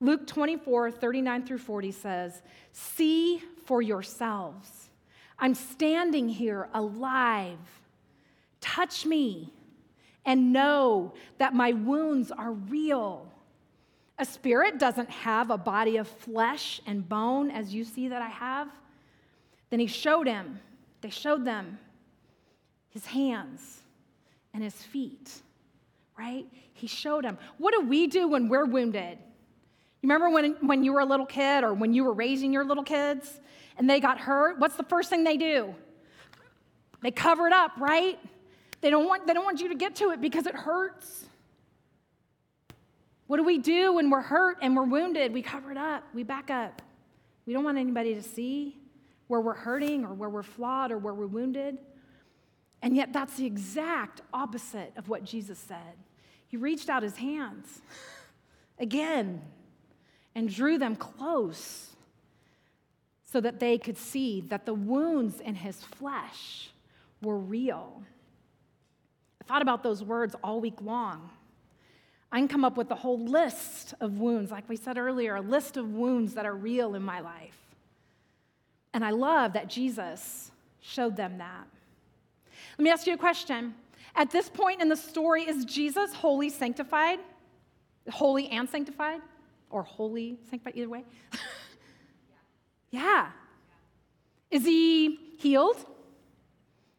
Luke 0.00 0.26
24, 0.26 0.90
39 0.90 1.46
through 1.46 1.58
40 1.58 1.90
says, 1.92 2.42
See 2.72 3.42
for 3.64 3.80
yourselves. 3.80 4.90
I'm 5.38 5.54
standing 5.54 6.28
here 6.28 6.68
alive 6.74 7.58
Touch 8.64 9.04
me 9.04 9.52
and 10.24 10.50
know 10.50 11.12
that 11.36 11.52
my 11.52 11.72
wounds 11.72 12.30
are 12.30 12.52
real. 12.52 13.30
A 14.18 14.24
spirit 14.24 14.78
doesn't 14.78 15.10
have 15.10 15.50
a 15.50 15.58
body 15.58 15.98
of 15.98 16.08
flesh 16.08 16.80
and 16.86 17.06
bone 17.06 17.50
as 17.50 17.74
you 17.74 17.84
see 17.84 18.08
that 18.08 18.22
I 18.22 18.28
have. 18.28 18.70
Then 19.68 19.80
he 19.80 19.86
showed 19.86 20.26
him, 20.26 20.60
they 21.02 21.10
showed 21.10 21.44
them 21.44 21.78
his 22.88 23.04
hands 23.04 23.82
and 24.54 24.62
his 24.62 24.82
feet, 24.82 25.42
right? 26.18 26.46
He 26.72 26.86
showed 26.86 27.24
them. 27.24 27.38
What 27.58 27.72
do 27.72 27.80
we 27.80 28.06
do 28.06 28.28
when 28.28 28.48
we're 28.48 28.64
wounded? 28.64 29.18
You 30.02 30.08
remember 30.08 30.30
when, 30.30 30.66
when 30.66 30.84
you 30.84 30.92
were 30.92 31.00
a 31.00 31.06
little 31.06 31.26
kid 31.26 31.64
or 31.64 31.72
when 31.72 31.94
you 31.94 32.04
were 32.04 32.12
raising 32.12 32.52
your 32.52 32.64
little 32.64 32.84
kids 32.84 33.40
and 33.78 33.88
they 33.88 34.00
got 34.00 34.18
hurt? 34.18 34.58
What's 34.58 34.76
the 34.76 34.84
first 34.84 35.10
thing 35.10 35.24
they 35.24 35.36
do? 35.36 35.74
They 37.02 37.10
cover 37.10 37.46
it 37.46 37.52
up, 37.52 37.72
right? 37.78 38.18
They 38.80 38.90
don't 38.90 39.06
want, 39.06 39.26
they 39.26 39.32
don't 39.32 39.44
want 39.44 39.60
you 39.60 39.68
to 39.70 39.74
get 39.74 39.96
to 39.96 40.10
it 40.10 40.20
because 40.20 40.46
it 40.46 40.54
hurts. 40.54 41.26
What 43.26 43.38
do 43.38 43.44
we 43.44 43.58
do 43.58 43.94
when 43.94 44.10
we're 44.10 44.20
hurt 44.20 44.58
and 44.60 44.76
we're 44.76 44.84
wounded? 44.84 45.32
We 45.32 45.42
cover 45.42 45.70
it 45.70 45.78
up, 45.78 46.04
we 46.12 46.22
back 46.22 46.50
up. 46.50 46.82
We 47.46 47.52
don't 47.52 47.64
want 47.64 47.78
anybody 47.78 48.14
to 48.14 48.22
see 48.22 48.76
where 49.28 49.40
we're 49.40 49.54
hurting 49.54 50.04
or 50.04 50.12
where 50.12 50.28
we're 50.28 50.42
flawed 50.42 50.92
or 50.92 50.98
where 50.98 51.14
we're 51.14 51.26
wounded. 51.26 51.78
And 52.82 52.94
yet, 52.94 53.12
that's 53.14 53.36
the 53.36 53.46
exact 53.46 54.20
opposite 54.32 54.92
of 54.96 55.08
what 55.08 55.24
Jesus 55.24 55.58
said. 55.58 55.96
He 56.54 56.58
reached 56.58 56.88
out 56.88 57.02
his 57.02 57.16
hands 57.16 57.82
again 58.78 59.42
and 60.36 60.48
drew 60.48 60.78
them 60.78 60.94
close 60.94 61.90
so 63.24 63.40
that 63.40 63.58
they 63.58 63.76
could 63.76 63.98
see 63.98 64.40
that 64.42 64.64
the 64.64 64.72
wounds 64.72 65.40
in 65.40 65.56
his 65.56 65.82
flesh 65.82 66.70
were 67.20 67.36
real. 67.36 68.04
I 69.42 69.44
thought 69.46 69.62
about 69.62 69.82
those 69.82 70.04
words 70.04 70.36
all 70.44 70.60
week 70.60 70.80
long. 70.80 71.28
I 72.30 72.38
can 72.38 72.46
come 72.46 72.64
up 72.64 72.76
with 72.76 72.88
a 72.92 72.94
whole 72.94 73.18
list 73.18 73.94
of 74.00 74.20
wounds, 74.20 74.52
like 74.52 74.68
we 74.68 74.76
said 74.76 74.96
earlier, 74.96 75.34
a 75.34 75.40
list 75.40 75.76
of 75.76 75.90
wounds 75.90 76.34
that 76.34 76.46
are 76.46 76.54
real 76.54 76.94
in 76.94 77.02
my 77.02 77.18
life. 77.18 77.58
And 78.92 79.04
I 79.04 79.10
love 79.10 79.54
that 79.54 79.68
Jesus 79.68 80.52
showed 80.80 81.16
them 81.16 81.38
that. 81.38 81.66
Let 82.78 82.84
me 82.84 82.90
ask 82.90 83.08
you 83.08 83.14
a 83.14 83.18
question. 83.18 83.74
At 84.16 84.30
this 84.30 84.48
point 84.48 84.80
in 84.80 84.88
the 84.88 84.96
story, 84.96 85.42
is 85.42 85.64
Jesus 85.64 86.12
holy 86.12 86.48
sanctified? 86.48 87.18
Holy 88.10 88.48
and 88.48 88.68
sanctified? 88.68 89.20
Or 89.70 89.82
holy 89.82 90.38
sanctified, 90.48 90.76
either 90.76 90.88
way? 90.88 91.04
yeah. 92.90 93.28
Is 94.50 94.64
he 94.64 95.18
healed? 95.38 95.76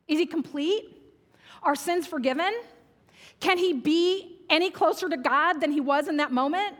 Is 0.07 0.19
he 0.19 0.25
complete? 0.25 0.83
Are 1.63 1.75
sins 1.75 2.05
forgiven? 2.05 2.53
Can 3.39 3.57
he 3.57 3.73
be 3.73 4.39
any 4.49 4.69
closer 4.69 5.09
to 5.09 5.17
God 5.17 5.61
than 5.61 5.71
he 5.71 5.79
was 5.79 6.07
in 6.07 6.17
that 6.17 6.31
moment? 6.31 6.75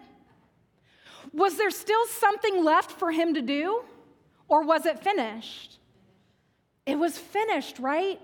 Was 1.34 1.58
there 1.58 1.71
still 1.71 2.06
something 2.08 2.63
left 2.63 2.91
for 2.91 3.12
him 3.12 3.34
to 3.34 3.41
do? 3.41 3.84
Or 4.48 4.63
was 4.63 4.86
it 4.86 5.00
finished? 5.00 5.80
It 6.86 6.98
was 6.98 7.17
finished, 7.17 7.80
right? 7.80 8.19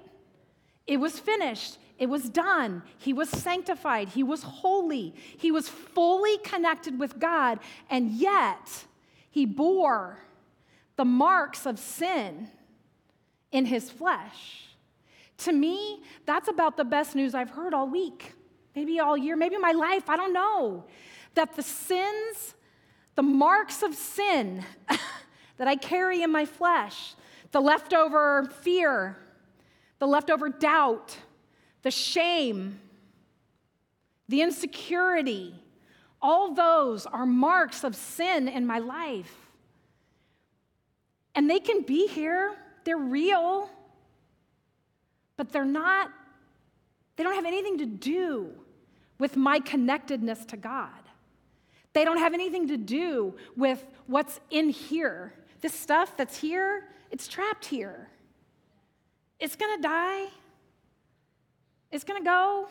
It 0.85 0.97
was 0.97 1.19
finished. 1.19 1.77
It 2.01 2.09
was 2.09 2.29
done. 2.29 2.81
He 2.97 3.13
was 3.13 3.29
sanctified. 3.29 4.09
He 4.09 4.23
was 4.23 4.41
holy. 4.41 5.13
He 5.37 5.51
was 5.51 5.69
fully 5.69 6.39
connected 6.39 6.99
with 6.99 7.19
God. 7.19 7.59
And 7.91 8.09
yet, 8.09 8.85
he 9.29 9.45
bore 9.45 10.17
the 10.95 11.05
marks 11.05 11.67
of 11.67 11.77
sin 11.77 12.49
in 13.51 13.67
his 13.67 13.91
flesh. 13.91 14.65
To 15.37 15.53
me, 15.53 16.01
that's 16.25 16.47
about 16.47 16.75
the 16.75 16.83
best 16.83 17.13
news 17.13 17.35
I've 17.35 17.51
heard 17.51 17.71
all 17.71 17.87
week, 17.87 18.33
maybe 18.75 18.99
all 18.99 19.15
year, 19.15 19.35
maybe 19.35 19.59
my 19.59 19.71
life, 19.71 20.09
I 20.09 20.17
don't 20.17 20.33
know. 20.33 20.85
That 21.35 21.55
the 21.55 21.61
sins, 21.61 22.55
the 23.13 23.21
marks 23.21 23.83
of 23.83 23.93
sin 23.93 24.65
that 25.57 25.67
I 25.67 25.75
carry 25.75 26.23
in 26.23 26.31
my 26.31 26.45
flesh, 26.45 27.13
the 27.51 27.61
leftover 27.61 28.45
fear, 28.61 29.17
the 29.99 30.07
leftover 30.07 30.49
doubt, 30.49 31.15
the 31.81 31.91
shame, 31.91 32.79
the 34.27 34.41
insecurity, 34.41 35.55
all 36.21 36.53
those 36.53 37.05
are 37.05 37.25
marks 37.25 37.83
of 37.83 37.95
sin 37.95 38.47
in 38.47 38.65
my 38.65 38.79
life. 38.79 39.35
And 41.33 41.49
they 41.49 41.59
can 41.59 41.81
be 41.81 42.07
here, 42.07 42.55
they're 42.83 42.97
real 42.97 43.69
but 45.41 45.51
they're 45.51 45.65
not, 45.65 46.11
they 47.15 47.23
don't 47.23 47.33
have 47.33 47.47
anything 47.47 47.79
to 47.79 47.85
do 47.87 48.51
with 49.17 49.35
my 49.35 49.59
connectedness 49.59 50.45
to 50.45 50.55
God. 50.55 50.89
They 51.93 52.05
don't 52.05 52.19
have 52.19 52.35
anything 52.35 52.67
to 52.67 52.77
do 52.77 53.33
with 53.57 53.83
what's 54.05 54.39
in 54.51 54.69
here. 54.69 55.33
This 55.61 55.73
stuff 55.73 56.15
that's 56.15 56.37
here, 56.37 56.89
it's 57.09 57.27
trapped 57.27 57.65
here. 57.65 58.07
It's 59.39 59.55
gonna 59.55 59.81
die. 59.81 60.27
It's 61.91 62.03
gonna 62.03 62.23
go. 62.23 62.67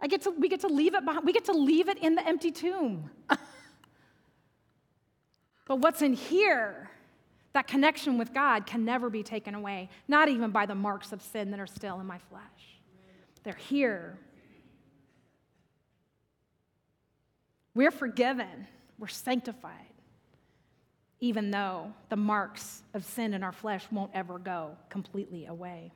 I 0.00 0.08
get 0.08 0.22
to, 0.22 0.30
we 0.30 0.48
get 0.48 0.60
to 0.60 0.68
leave 0.68 0.94
it 0.94 1.04
behind. 1.04 1.24
We 1.24 1.32
get 1.32 1.44
to 1.46 1.52
leave 1.52 1.88
it 1.88 1.98
in 1.98 2.14
the 2.14 2.26
empty 2.26 2.50
tomb. 2.50 3.10
but 5.66 5.76
what's 5.76 6.02
in 6.02 6.12
here 6.12 6.90
that 7.52 7.66
connection 7.66 8.18
with 8.18 8.32
God 8.32 8.66
can 8.66 8.84
never 8.84 9.10
be 9.10 9.22
taken 9.22 9.54
away, 9.54 9.90
not 10.08 10.28
even 10.28 10.50
by 10.50 10.66
the 10.66 10.74
marks 10.74 11.12
of 11.12 11.22
sin 11.22 11.50
that 11.50 11.60
are 11.60 11.66
still 11.66 12.00
in 12.00 12.06
my 12.06 12.18
flesh. 12.18 12.80
They're 13.42 13.54
here. 13.54 14.18
We're 17.74 17.90
forgiven, 17.90 18.66
we're 18.98 19.08
sanctified. 19.08 19.86
even 21.20 21.52
though 21.52 21.92
the 22.08 22.16
marks 22.16 22.82
of 22.94 23.04
sin 23.04 23.32
in 23.32 23.44
our 23.44 23.52
flesh 23.52 23.86
won't 23.92 24.10
ever 24.12 24.40
go 24.40 24.76
completely 24.88 25.46
away. 25.46 25.92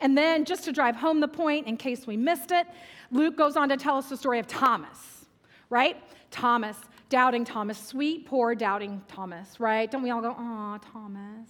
And 0.00 0.16
then, 0.16 0.44
just 0.44 0.64
to 0.64 0.72
drive 0.72 0.96
home 0.96 1.20
the 1.20 1.28
point, 1.28 1.66
in 1.66 1.76
case 1.76 2.06
we 2.06 2.16
missed 2.16 2.50
it, 2.50 2.66
Luke 3.10 3.36
goes 3.36 3.56
on 3.56 3.68
to 3.68 3.76
tell 3.76 3.96
us 3.96 4.08
the 4.08 4.16
story 4.16 4.38
of 4.38 4.46
Thomas, 4.46 5.26
right? 5.70 5.96
Thomas, 6.30 6.76
doubting 7.08 7.44
Thomas, 7.44 7.78
sweet, 7.78 8.26
poor, 8.26 8.54
doubting 8.54 9.00
Thomas, 9.08 9.60
right? 9.60 9.90
Don't 9.90 10.02
we 10.02 10.10
all 10.10 10.20
go, 10.20 10.34
oh, 10.36 10.78
Thomas, 10.92 11.48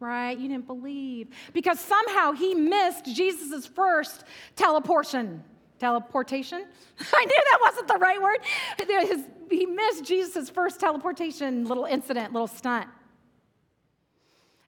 right? 0.00 0.38
You 0.38 0.48
didn't 0.48 0.66
believe. 0.66 1.28
Because 1.52 1.78
somehow 1.78 2.32
he 2.32 2.54
missed 2.54 3.04
Jesus' 3.04 3.66
first 3.66 4.24
teleportation. 4.56 5.44
Teleportation? 5.78 6.64
I 7.12 7.24
knew 7.24 7.42
that 7.50 7.58
wasn't 7.60 7.88
the 7.88 7.98
right 7.98 8.20
word. 8.20 8.38
His, 9.06 9.24
he 9.50 9.66
missed 9.66 10.04
Jesus' 10.04 10.50
first 10.50 10.80
teleportation 10.80 11.64
little 11.66 11.84
incident, 11.84 12.32
little 12.32 12.48
stunt. 12.48 12.88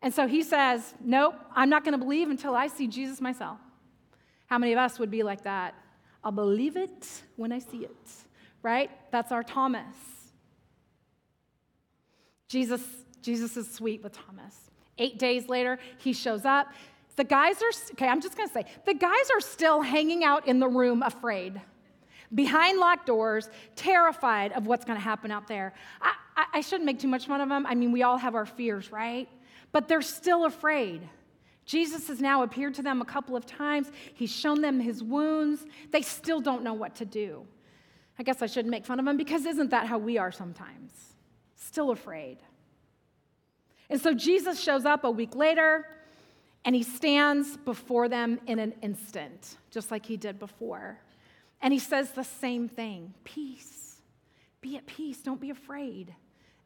And 0.02 0.14
so 0.14 0.26
he 0.26 0.42
says, 0.42 0.94
Nope, 1.00 1.34
I'm 1.54 1.68
not 1.68 1.84
going 1.84 1.92
to 1.92 1.98
believe 1.98 2.30
until 2.30 2.54
I 2.54 2.68
see 2.68 2.86
Jesus 2.86 3.20
myself. 3.20 3.58
How 4.46 4.58
many 4.58 4.72
of 4.72 4.78
us 4.78 4.98
would 4.98 5.10
be 5.10 5.22
like 5.22 5.44
that? 5.44 5.74
I'll 6.24 6.32
believe 6.32 6.76
it 6.76 7.22
when 7.36 7.52
I 7.52 7.58
see 7.58 7.84
it, 7.84 8.08
right? 8.62 8.90
That's 9.10 9.32
our 9.32 9.42
Thomas. 9.42 9.96
Jesus, 12.48 12.82
Jesus 13.22 13.56
is 13.56 13.72
sweet 13.72 14.02
with 14.02 14.12
Thomas. 14.12 14.70
Eight 14.98 15.18
days 15.18 15.48
later, 15.48 15.78
he 15.98 16.12
shows 16.12 16.44
up. 16.44 16.66
The 17.16 17.24
guys 17.24 17.62
are, 17.62 17.70
okay, 17.92 18.08
I'm 18.08 18.20
just 18.20 18.36
gonna 18.36 18.50
say, 18.50 18.64
the 18.84 18.94
guys 18.94 19.30
are 19.32 19.40
still 19.40 19.82
hanging 19.82 20.24
out 20.24 20.46
in 20.48 20.58
the 20.58 20.68
room 20.68 21.02
afraid, 21.02 21.60
behind 22.34 22.78
locked 22.78 23.06
doors, 23.06 23.48
terrified 23.76 24.52
of 24.52 24.66
what's 24.66 24.84
gonna 24.84 25.00
happen 25.00 25.30
out 25.30 25.46
there. 25.46 25.74
I, 26.02 26.12
I, 26.36 26.44
I 26.54 26.60
shouldn't 26.60 26.86
make 26.86 26.98
too 26.98 27.08
much 27.08 27.26
fun 27.26 27.40
of 27.40 27.48
them. 27.48 27.66
I 27.66 27.74
mean, 27.74 27.92
we 27.92 28.02
all 28.02 28.18
have 28.18 28.34
our 28.34 28.46
fears, 28.46 28.90
right? 28.90 29.28
But 29.72 29.88
they're 29.88 30.02
still 30.02 30.44
afraid. 30.44 31.02
Jesus 31.64 32.08
has 32.08 32.20
now 32.20 32.42
appeared 32.42 32.74
to 32.74 32.82
them 32.82 33.00
a 33.00 33.04
couple 33.04 33.36
of 33.36 33.46
times. 33.46 33.90
He's 34.14 34.30
shown 34.32 34.60
them 34.60 34.80
his 34.80 35.02
wounds. 35.02 35.64
They 35.92 36.02
still 36.02 36.40
don't 36.40 36.64
know 36.64 36.74
what 36.74 36.96
to 36.96 37.04
do. 37.04 37.46
I 38.18 38.22
guess 38.22 38.42
I 38.42 38.46
shouldn't 38.46 38.70
make 38.70 38.84
fun 38.84 38.98
of 38.98 39.06
them 39.06 39.16
because 39.16 39.46
isn't 39.46 39.70
that 39.70 39.86
how 39.86 39.98
we 39.98 40.18
are 40.18 40.32
sometimes? 40.32 40.92
Still 41.54 41.90
afraid. 41.90 42.38
And 43.88 44.00
so 44.00 44.14
Jesus 44.14 44.60
shows 44.60 44.84
up 44.84 45.04
a 45.04 45.10
week 45.10 45.34
later 45.34 45.86
and 46.64 46.74
he 46.74 46.82
stands 46.82 47.56
before 47.56 48.08
them 48.08 48.40
in 48.46 48.58
an 48.58 48.74
instant, 48.82 49.56
just 49.70 49.90
like 49.90 50.04
he 50.04 50.16
did 50.16 50.38
before. 50.38 50.98
And 51.62 51.72
he 51.72 51.78
says 51.78 52.10
the 52.10 52.24
same 52.24 52.68
thing 52.68 53.14
peace. 53.24 54.00
Be 54.60 54.76
at 54.76 54.86
peace. 54.86 55.18
Don't 55.18 55.40
be 55.40 55.50
afraid. 55.50 56.14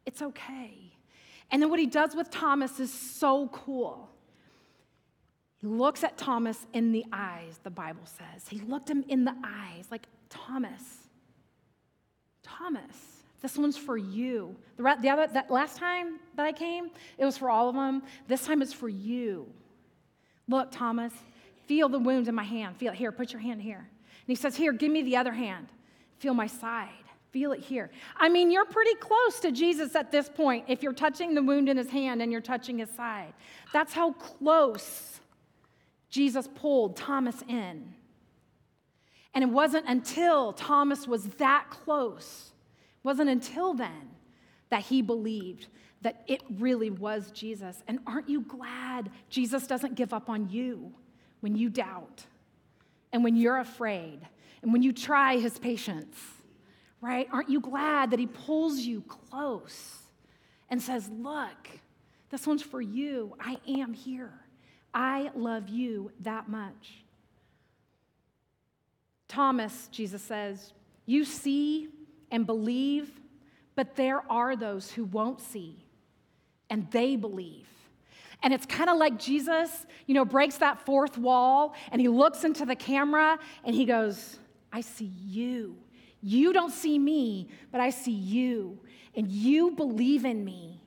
It's 0.05 0.21
okay. 0.21 0.94
And 1.51 1.61
then 1.61 1.69
what 1.69 1.79
he 1.79 1.85
does 1.85 2.15
with 2.15 2.29
Thomas 2.29 2.79
is 2.79 2.91
so 2.91 3.47
cool. 3.49 4.09
He 5.61 5.67
looks 5.67 6.03
at 6.03 6.17
Thomas 6.17 6.65
in 6.73 6.91
the 6.91 7.05
eyes, 7.13 7.59
the 7.63 7.69
Bible 7.69 8.05
says. 8.05 8.47
He 8.47 8.59
looked 8.59 8.89
him 8.89 9.03
in 9.07 9.25
the 9.25 9.35
eyes, 9.43 9.85
like, 9.89 10.07
Thomas, 10.29 10.81
Thomas, 12.43 13.15
this 13.41 13.57
one's 13.57 13.77
for 13.77 13.95
you. 13.95 14.55
The, 14.75 14.97
the 15.01 15.09
other, 15.09 15.27
that 15.27 15.51
last 15.51 15.77
time 15.77 16.19
that 16.35 16.47
I 16.47 16.51
came, 16.51 16.89
it 17.17 17.25
was 17.25 17.37
for 17.37 17.49
all 17.49 17.69
of 17.69 17.75
them. 17.75 18.01
This 18.27 18.45
time 18.45 18.61
it's 18.63 18.73
for 18.73 18.89
you. 18.89 19.45
Look, 20.47 20.71
Thomas, 20.71 21.13
feel 21.67 21.87
the 21.87 21.99
wound 21.99 22.27
in 22.27 22.33
my 22.33 22.43
hand. 22.43 22.75
Feel 22.77 22.93
it 22.93 22.95
here. 22.95 23.11
Put 23.11 23.31
your 23.31 23.41
hand 23.41 23.61
here. 23.61 23.77
And 23.77 23.85
he 24.25 24.35
says, 24.35 24.55
Here, 24.55 24.73
give 24.73 24.91
me 24.91 25.03
the 25.03 25.17
other 25.17 25.31
hand. 25.31 25.67
Feel 26.17 26.33
my 26.33 26.47
side. 26.47 26.89
Feel 27.35 27.51
it 27.51 27.59
here. 27.59 27.91
I 28.15 28.29
mean, 28.29 28.49
you're 28.49 28.63
pretty 28.63 28.95
close 28.95 29.41
to 29.41 29.51
Jesus 29.51 29.93
at 29.93 30.09
this 30.09 30.29
point 30.29 30.63
if 30.69 30.81
you're 30.81 30.93
touching 30.93 31.35
the 31.35 31.43
wound 31.43 31.67
in 31.67 31.75
his 31.75 31.89
hand 31.89 32.21
and 32.21 32.31
you're 32.31 32.39
touching 32.39 32.77
his 32.77 32.89
side. 32.89 33.33
That's 33.73 33.91
how 33.91 34.13
close 34.13 35.19
Jesus 36.09 36.47
pulled 36.55 36.95
Thomas 36.95 37.41
in. 37.49 37.93
And 39.33 39.43
it 39.43 39.49
wasn't 39.49 39.85
until 39.85 40.53
Thomas 40.53 41.09
was 41.09 41.25
that 41.25 41.65
close, 41.69 42.51
it 42.99 43.05
wasn't 43.05 43.29
until 43.29 43.73
then 43.73 44.11
that 44.69 44.83
he 44.83 45.01
believed 45.01 45.67
that 46.03 46.23
it 46.27 46.41
really 46.57 46.89
was 46.89 47.31
Jesus. 47.31 47.83
And 47.85 47.99
aren't 48.07 48.29
you 48.29 48.43
glad 48.43 49.11
Jesus 49.29 49.67
doesn't 49.67 49.95
give 49.95 50.13
up 50.13 50.29
on 50.29 50.47
you 50.47 50.93
when 51.41 51.57
you 51.57 51.69
doubt 51.69 52.23
and 53.11 53.25
when 53.25 53.35
you're 53.35 53.57
afraid 53.57 54.21
and 54.61 54.71
when 54.71 54.83
you 54.83 54.93
try 54.93 55.37
his 55.37 55.59
patience? 55.59 56.15
Right? 57.05 57.27
Aren't 57.31 57.49
you 57.49 57.59
glad 57.59 58.09
that 58.11 58.19
he 58.19 58.25
pulls 58.25 58.79
you 58.79 59.01
close 59.01 59.99
and 60.71 60.81
says, 60.81 61.07
Look, 61.07 61.69
this 62.31 62.47
one's 62.47 62.63
for 62.63 62.81
you. 62.81 63.35
I 63.39 63.57
am 63.67 63.93
here. 63.93 64.33
I 64.91 65.29
love 65.35 65.69
you 65.69 66.11
that 66.21 66.49
much. 66.49 67.03
Thomas, 69.27 69.87
Jesus 69.91 70.23
says, 70.23 70.73
You 71.05 71.25
see 71.25 71.89
and 72.31 72.47
believe, 72.47 73.11
but 73.75 73.95
there 73.95 74.23
are 74.31 74.55
those 74.55 74.91
who 74.91 75.03
won't 75.05 75.41
see 75.41 75.85
and 76.71 76.89
they 76.89 77.15
believe. 77.15 77.67
And 78.41 78.51
it's 78.51 78.65
kind 78.65 78.89
of 78.89 78.97
like 78.97 79.19
Jesus, 79.19 79.85
you 80.07 80.15
know, 80.15 80.25
breaks 80.25 80.57
that 80.57 80.83
fourth 80.83 81.19
wall 81.19 81.75
and 81.91 82.01
he 82.01 82.07
looks 82.07 82.43
into 82.43 82.65
the 82.65 82.75
camera 82.75 83.37
and 83.63 83.75
he 83.75 83.85
goes, 83.85 84.39
I 84.73 84.81
see 84.81 85.11
you. 85.23 85.77
You 86.21 86.53
don't 86.53 86.71
see 86.71 86.97
me, 86.97 87.49
but 87.71 87.81
I 87.81 87.89
see 87.89 88.11
you, 88.11 88.79
and 89.15 89.31
you 89.31 89.71
believe 89.71 90.25
in 90.25 90.43
me. 90.43 90.81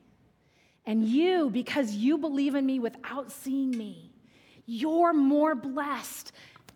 And 0.84 1.04
you, 1.04 1.50
because 1.50 1.92
you 1.92 2.16
believe 2.16 2.54
in 2.54 2.64
me 2.64 2.80
without 2.80 3.30
seeing 3.30 3.70
me, 3.70 4.10
you're 4.64 5.12
more 5.12 5.54
blessed 5.54 6.32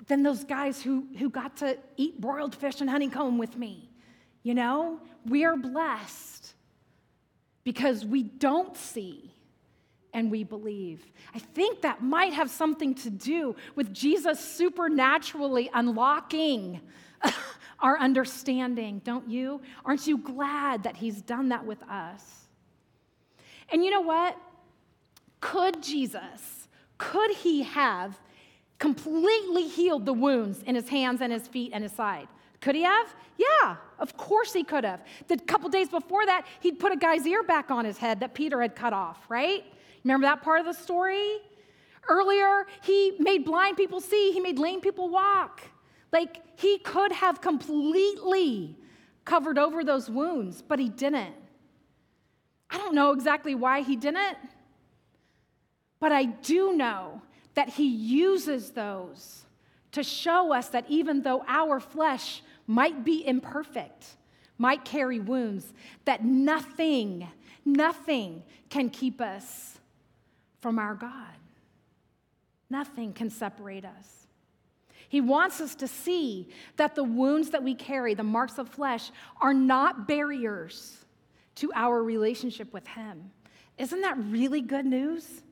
than 0.06 0.22
those 0.22 0.44
guys 0.44 0.82
who, 0.82 1.06
who 1.18 1.30
got 1.30 1.56
to 1.58 1.78
eat 1.96 2.20
broiled 2.20 2.54
fish 2.54 2.80
and 2.80 2.90
honeycomb 2.90 3.38
with 3.38 3.56
me. 3.56 3.90
You 4.42 4.54
know, 4.54 5.00
we 5.26 5.44
are 5.44 5.56
blessed 5.56 6.54
because 7.64 8.04
we 8.04 8.22
don't 8.22 8.76
see 8.76 9.32
and 10.12 10.30
we 10.30 10.44
believe. 10.44 11.04
I 11.34 11.38
think 11.38 11.82
that 11.82 12.02
might 12.02 12.32
have 12.34 12.50
something 12.50 12.94
to 12.96 13.10
do 13.10 13.56
with 13.74 13.94
Jesus 13.94 14.40
supernaturally 14.40 15.70
unlocking 15.72 16.80
our 17.82 17.98
understanding, 17.98 19.02
don't 19.04 19.28
you? 19.28 19.60
Aren't 19.84 20.06
you 20.06 20.18
glad 20.18 20.84
that 20.84 20.96
He's 20.96 21.20
done 21.20 21.50
that 21.50 21.66
with 21.66 21.82
us? 21.84 22.46
And 23.70 23.84
you 23.84 23.90
know 23.90 24.00
what? 24.00 24.36
Could 25.40 25.82
Jesus, 25.82 26.68
could 26.98 27.32
He 27.32 27.62
have 27.62 28.18
completely 28.78 29.66
healed 29.68 30.06
the 30.06 30.12
wounds 30.12 30.62
in 30.62 30.74
His 30.74 30.88
hands 30.88 31.20
and 31.20 31.32
His 31.32 31.48
feet 31.48 31.72
and 31.74 31.82
His 31.82 31.92
side? 31.92 32.28
Could 32.62 32.76
he 32.76 32.82
have? 32.82 33.12
Yeah, 33.36 33.76
of 33.98 34.16
course 34.16 34.52
he 34.52 34.62
could 34.62 34.84
have. 34.84 35.04
The 35.26 35.36
couple 35.36 35.68
days 35.68 35.88
before 35.88 36.24
that, 36.24 36.46
he'd 36.60 36.78
put 36.78 36.92
a 36.92 36.96
guy's 36.96 37.26
ear 37.26 37.42
back 37.42 37.72
on 37.72 37.84
his 37.84 37.98
head 37.98 38.20
that 38.20 38.34
Peter 38.34 38.62
had 38.62 38.76
cut 38.76 38.92
off, 38.92 39.28
right? 39.28 39.64
Remember 40.04 40.26
that 40.26 40.42
part 40.42 40.60
of 40.60 40.66
the 40.66 40.72
story? 40.72 41.38
Earlier, 42.08 42.66
he 42.82 43.14
made 43.18 43.44
blind 43.44 43.76
people 43.76 44.00
see, 44.00 44.30
he 44.32 44.38
made 44.38 44.60
lame 44.60 44.80
people 44.80 45.08
walk. 45.08 45.62
Like 46.12 46.42
he 46.56 46.78
could 46.78 47.12
have 47.12 47.40
completely 47.40 48.76
covered 49.24 49.58
over 49.58 49.82
those 49.82 50.10
wounds, 50.10 50.62
but 50.62 50.78
he 50.78 50.88
didn't. 50.88 51.34
I 52.70 52.78
don't 52.78 52.94
know 52.94 53.12
exactly 53.12 53.54
why 53.54 53.82
he 53.82 53.96
didn't, 53.96 54.38
but 56.00 56.12
I 56.12 56.24
do 56.24 56.74
know 56.74 57.22
that 57.54 57.68
he 57.68 57.86
uses 57.86 58.70
those 58.70 59.44
to 59.92 60.02
show 60.02 60.52
us 60.52 60.68
that 60.68 60.86
even 60.88 61.22
though 61.22 61.44
our 61.46 61.78
flesh 61.80 62.42
might 62.66 63.04
be 63.04 63.26
imperfect, 63.26 64.16
might 64.56 64.84
carry 64.84 65.20
wounds, 65.20 65.72
that 66.04 66.24
nothing, 66.24 67.28
nothing 67.64 68.42
can 68.70 68.88
keep 68.88 69.20
us 69.20 69.78
from 70.60 70.78
our 70.78 70.94
God. 70.94 71.10
Nothing 72.70 73.12
can 73.12 73.28
separate 73.28 73.84
us. 73.84 74.21
He 75.12 75.20
wants 75.20 75.60
us 75.60 75.74
to 75.74 75.86
see 75.86 76.48
that 76.78 76.94
the 76.94 77.04
wounds 77.04 77.50
that 77.50 77.62
we 77.62 77.74
carry, 77.74 78.14
the 78.14 78.22
marks 78.22 78.56
of 78.56 78.66
flesh, 78.66 79.10
are 79.42 79.52
not 79.52 80.08
barriers 80.08 81.04
to 81.56 81.70
our 81.74 82.02
relationship 82.02 82.72
with 82.72 82.86
Him. 82.86 83.30
Isn't 83.76 84.00
that 84.00 84.16
really 84.30 84.62
good 84.62 84.86
news? 84.86 85.42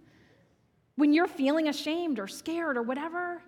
When 0.96 1.12
you're 1.12 1.26
feeling 1.26 1.68
ashamed 1.68 2.18
or 2.18 2.26
scared 2.26 2.78
or 2.78 2.82
whatever, 2.82 3.42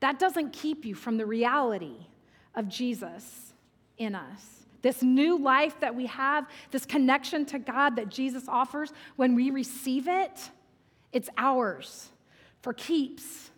that 0.00 0.18
doesn't 0.18 0.52
keep 0.52 0.84
you 0.84 0.94
from 0.94 1.16
the 1.16 1.24
reality 1.24 2.06
of 2.54 2.68
Jesus 2.68 3.54
in 3.96 4.14
us. 4.14 4.66
This 4.82 5.02
new 5.02 5.38
life 5.38 5.80
that 5.80 5.94
we 5.94 6.04
have, 6.04 6.46
this 6.70 6.84
connection 6.84 7.46
to 7.46 7.58
God 7.58 7.96
that 7.96 8.10
Jesus 8.10 8.44
offers, 8.46 8.92
when 9.16 9.34
we 9.34 9.50
receive 9.50 10.06
it, 10.06 10.50
it's 11.14 11.30
ours 11.38 12.10
for 12.60 12.74
keeps. 12.74 13.50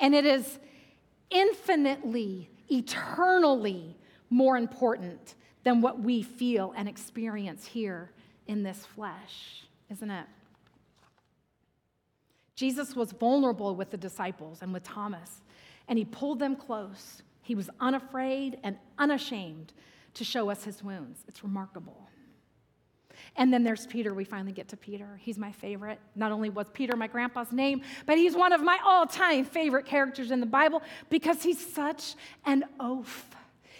And 0.00 0.14
it 0.14 0.24
is 0.24 0.58
infinitely, 1.32 2.50
eternally 2.70 3.96
more 4.30 4.56
important 4.56 5.34
than 5.64 5.80
what 5.80 6.00
we 6.00 6.22
feel 6.22 6.72
and 6.76 6.88
experience 6.88 7.66
here 7.66 8.10
in 8.46 8.62
this 8.62 8.84
flesh, 8.84 9.64
isn't 9.90 10.10
it? 10.10 10.26
Jesus 12.54 12.94
was 12.94 13.12
vulnerable 13.12 13.74
with 13.74 13.90
the 13.90 13.96
disciples 13.96 14.62
and 14.62 14.72
with 14.72 14.82
Thomas, 14.82 15.42
and 15.88 15.98
he 15.98 16.04
pulled 16.04 16.38
them 16.38 16.54
close. 16.54 17.22
He 17.42 17.54
was 17.54 17.70
unafraid 17.80 18.58
and 18.62 18.76
unashamed 18.98 19.72
to 20.14 20.24
show 20.24 20.50
us 20.50 20.64
his 20.64 20.82
wounds. 20.82 21.24
It's 21.26 21.42
remarkable. 21.42 22.08
And 23.36 23.52
then 23.52 23.64
there's 23.64 23.86
Peter. 23.86 24.12
We 24.12 24.24
finally 24.24 24.52
get 24.52 24.68
to 24.68 24.76
Peter. 24.76 25.18
He's 25.20 25.38
my 25.38 25.52
favorite. 25.52 25.98
Not 26.14 26.32
only 26.32 26.50
was 26.50 26.66
Peter 26.72 26.96
my 26.96 27.06
grandpa's 27.06 27.50
name, 27.50 27.80
but 28.04 28.18
he's 28.18 28.36
one 28.36 28.52
of 28.52 28.62
my 28.62 28.78
all 28.84 29.06
time 29.06 29.44
favorite 29.44 29.86
characters 29.86 30.30
in 30.30 30.40
the 30.40 30.46
Bible 30.46 30.82
because 31.08 31.42
he's 31.42 31.64
such 31.74 32.14
an 32.44 32.64
oaf. 32.78 33.30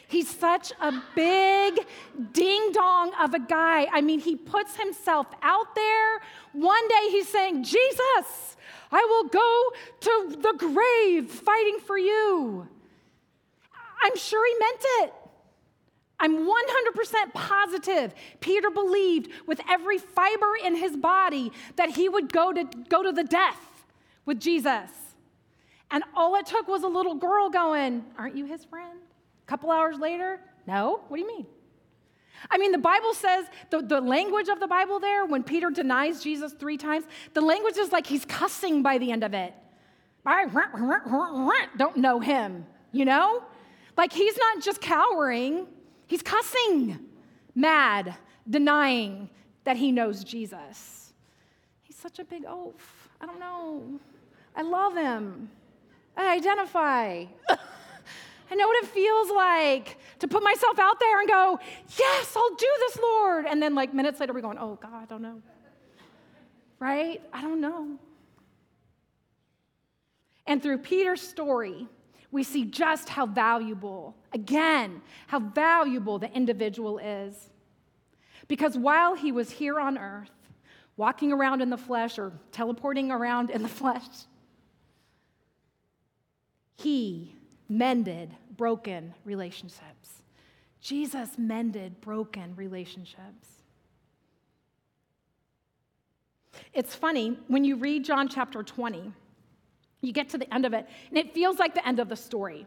He's 0.09 0.29
such 0.29 0.73
a 0.81 0.93
big 1.15 1.87
ding 2.33 2.73
dong 2.73 3.13
of 3.21 3.33
a 3.33 3.39
guy. 3.39 3.87
I 3.91 4.03
mean, 4.03 4.21
he 4.21 4.37
puts 4.37 4.77
himself 4.77 5.27
out 5.43 5.75
there. 5.75 6.21
One 6.53 6.87
day 6.89 7.09
he's 7.11 7.29
saying, 7.29 7.65
Jesus, 7.65 8.57
I 8.91 9.05
will 9.09 9.29
go 9.29 9.73
to 10.01 10.37
the 10.39 10.53
grave 10.59 11.31
fighting 11.31 11.79
for 11.79 11.97
you. 11.97 12.69
I'm 14.03 14.17
sure 14.17 14.47
he 14.47 14.55
meant 14.59 14.85
it. 15.01 15.22
I'm 16.23 16.47
100% 16.47 17.35
positive 17.35 18.15
Peter 18.39 18.71
believed 18.71 19.29
with 19.47 19.61
every 19.69 19.99
fiber 19.99 20.53
in 20.65 20.77
his 20.77 20.97
body 20.97 21.51
that 21.75 21.91
he 21.91 22.09
would 22.09 22.33
go 22.33 22.53
to, 22.53 22.65
go 22.89 23.03
to 23.03 23.11
the 23.11 23.25
death 23.25 23.85
with 24.25 24.39
Jesus. 24.39 24.89
And 25.91 26.05
all 26.15 26.37
it 26.37 26.47
took 26.47 26.69
was 26.69 26.85
a 26.85 26.89
little 26.89 27.17
girl 27.17 27.51
going, 27.51 28.05
Aren't 28.17 28.37
you 28.37 28.47
his 28.47 28.65
friend? 28.65 29.01
A 29.45 29.47
couple 29.47 29.73
hours 29.73 29.99
later, 29.99 30.41
No? 30.67 31.01
What 31.09 31.17
do 31.17 31.23
you 31.23 31.27
mean? 31.27 31.47
I 32.51 32.57
mean, 32.57 32.71
the 32.71 32.79
Bible 32.79 33.15
says 33.15 33.47
the, 33.71 33.83
the 33.83 34.01
language 34.01 34.49
of 34.49 34.61
the 34.61 34.69
Bible 34.69 35.01
there, 35.01 35.27
when 35.27 35.43
Peter 35.43 35.71
denies 35.71 36.23
Jesus 36.23 36.53
three 36.53 36.77
times, 36.77 37.05
the 37.35 37.41
language 37.41 37.77
is 37.77 37.91
like 37.91 38.07
he's 38.07 38.25
cussing 38.25 38.83
by 38.83 38.99
the 38.99 39.11
end 39.11 39.25
of 39.25 39.35
it. 39.35 39.55
I 40.25 40.47
don't 41.77 41.97
know 41.97 42.21
him, 42.21 42.65
you 42.93 43.05
know? 43.05 43.43
Like 43.97 44.13
he's 44.13 44.37
not 44.39 44.63
just 44.63 44.81
cowering, 44.81 45.67
He's 46.13 46.23
cussing, 46.23 46.99
mad, 47.55 48.15
denying 48.47 49.31
that 49.65 49.79
he 49.79 49.91
knows 49.91 50.23
Jesus. 50.23 51.15
He's 51.81 51.97
such 51.97 52.19
a 52.19 52.25
big 52.25 52.45
oaf. 52.47 53.09
I 53.19 53.25
don't 53.25 53.41
know. 53.41 53.99
I 54.55 54.61
love 54.61 54.95
him. 54.95 55.49
I 56.15 56.35
identify. 56.35 57.25
I 57.49 58.55
know 58.55 58.69
what 58.69 58.85
it 58.85 58.91
feels 58.91 59.31
like 59.31 59.97
to 60.19 60.29
put 60.29 60.43
myself 60.43 60.79
out 60.79 61.01
there 61.01 61.19
and 61.19 61.31
go, 61.31 61.59
Yes, 61.99 62.37
I'll 62.37 62.57
do 62.57 62.69
this, 62.81 62.99
Lord. 62.99 63.47
And 63.47 63.63
then, 63.63 63.75
like, 63.75 63.95
minutes 63.95 64.21
later, 64.21 64.35
we're 64.35 64.43
going, 64.43 64.59
Oh, 64.59 64.79
God, 64.83 64.93
I 64.93 65.07
don't 65.07 65.23
know. 65.23 65.41
Right? 66.79 67.23
I 67.33 67.41
don't 67.41 67.63
know. 67.63 67.97
And 70.47 70.63
through 70.63 70.77
Peter's 70.77 71.23
story, 71.23 71.89
we 72.33 72.43
see 72.43 72.65
just 72.65 73.11
how 73.11 73.27
valuable, 73.27 74.17
again, 74.33 75.03
how 75.29 75.39
valuable 75.39 76.19
the 76.19 76.33
individual 76.33 76.99
is. 76.99 77.51
Because 78.49 78.77
while 78.77 79.15
he 79.15 79.31
was 79.31 79.51
here 79.51 79.79
on 79.79 79.99
earth, 79.99 80.31
walking 80.97 81.31
around 81.31 81.61
in 81.61 81.71
the 81.71 81.77
flesh 81.77 82.19
or 82.19 82.33
teleporting 82.51 83.11
around 83.11 83.51
in 83.51 83.63
the 83.63 83.69
flesh, 83.81 84.07
he 86.77 87.37
mended 87.69 88.35
broken 88.57 89.15
relationships. 89.25 90.23
Jesus 90.81 91.39
mended 91.39 92.01
broken 92.01 92.57
relationships. 92.57 93.63
It's 96.73 96.95
funny, 96.95 97.39
when 97.49 97.65
you 97.65 97.77
read 97.77 98.05
John 98.05 98.29
chapter 98.29 98.63
20, 98.63 99.13
you 100.03 100.13
get 100.13 100.29
to 100.31 100.39
the 100.39 100.53
end 100.53 100.67
of 100.67 100.75
it, 100.75 100.87
and 101.09 101.17
it 101.17 101.33
feels 101.33 101.59
like 101.59 101.75
the 101.75 101.87
end 101.87 101.99
of 101.99 102.09
the 102.09 102.17
story. 102.17 102.67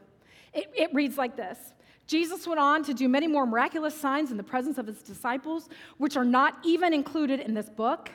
It, 0.54 0.72
it, 0.74 0.94
reads 0.94 1.18
like 1.18 1.36
this 1.36 1.60
Jesus 2.08 2.48
went 2.48 2.60
on 2.60 2.84
to 2.86 2.94
do 2.94 3.08
many 3.10 3.28
more 3.28 3.46
miraculous 3.46 3.96
signs 4.00 4.32
in 4.32 4.38
the 4.38 4.44
presence 4.44 4.78
of 4.78 4.88
his 4.88 5.02
disciples, 5.02 5.70
which 5.98 6.18
are 6.18 6.26
not 6.26 6.58
even 6.64 6.94
included 6.94 7.42
in 7.42 7.54
this 7.54 7.70
book. 7.70 8.10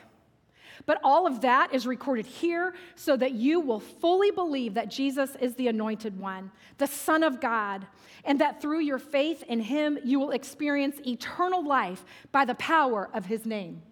But 0.87 0.99
all 1.03 1.27
of 1.27 1.41
that 1.41 1.73
is 1.73 1.85
recorded 1.85 2.25
here 2.25 2.73
so 2.95 3.15
that 3.17 3.33
you 3.33 3.59
will 3.59 3.79
fully 3.79 4.31
believe 4.31 4.73
that 4.73 4.89
Jesus 4.89 5.35
is 5.39 5.53
the 5.53 5.67
anointed 5.67 6.19
one, 6.19 6.51
the 6.79 6.87
Son 6.87 7.21
of 7.21 7.39
God, 7.39 7.85
and 8.25 8.41
that 8.41 8.61
through 8.61 8.79
your 8.79 8.97
faith 8.97 9.43
in 9.43 9.59
him, 9.59 9.99
you 10.03 10.19
will 10.19 10.31
experience 10.31 10.99
eternal 11.05 11.63
life 11.63 12.03
by 12.31 12.45
the 12.45 12.55
power 12.55 13.09
of 13.13 13.27
his 13.27 13.45
name. 13.45 13.83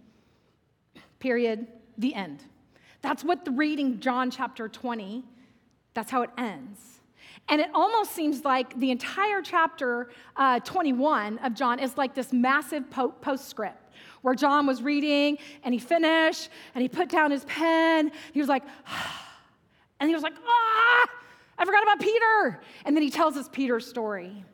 Period. 1.20 1.68
The 1.98 2.16
end. 2.16 2.44
That's 3.02 3.24
what 3.24 3.46
the 3.46 3.52
reading 3.52 4.00
John 4.00 4.30
chapter 4.30 4.68
20, 4.68 5.24
that's 5.94 6.12
how 6.12 6.22
it 6.22 6.30
ends. 6.38 6.80
And 7.48 7.60
it 7.60 7.70
almost 7.74 8.12
seems 8.12 8.44
like 8.44 8.78
the 8.80 8.92
entire 8.92 9.42
chapter 9.42 10.10
uh, 10.36 10.60
21 10.60 11.40
of 11.40 11.56
John 11.56 11.80
is 11.80 11.98
like 11.98 12.14
this 12.14 12.32
massive 12.32 12.90
po- 12.92 13.10
postscript 13.10 13.94
where 14.22 14.36
John 14.36 14.68
was 14.68 14.84
reading 14.84 15.38
and 15.64 15.74
he 15.74 15.80
finished 15.80 16.50
and 16.76 16.82
he 16.82 16.88
put 16.90 17.10
down 17.10 17.32
his 17.32 17.46
pen. 17.46 18.12
He 18.34 18.40
was 18.40 18.50
like, 18.50 18.64
and 20.00 20.10
he 20.10 20.14
was 20.14 20.24
like, 20.24 20.34
ah, 20.46 21.08
I 21.58 21.66
forgot 21.66 21.84
about 21.84 22.00
Peter. 22.00 22.62
And 22.86 22.96
then 22.96 23.04
he 23.04 23.10
tells 23.10 23.36
us 23.36 23.50
Peter's 23.52 23.88
story. 23.88 24.46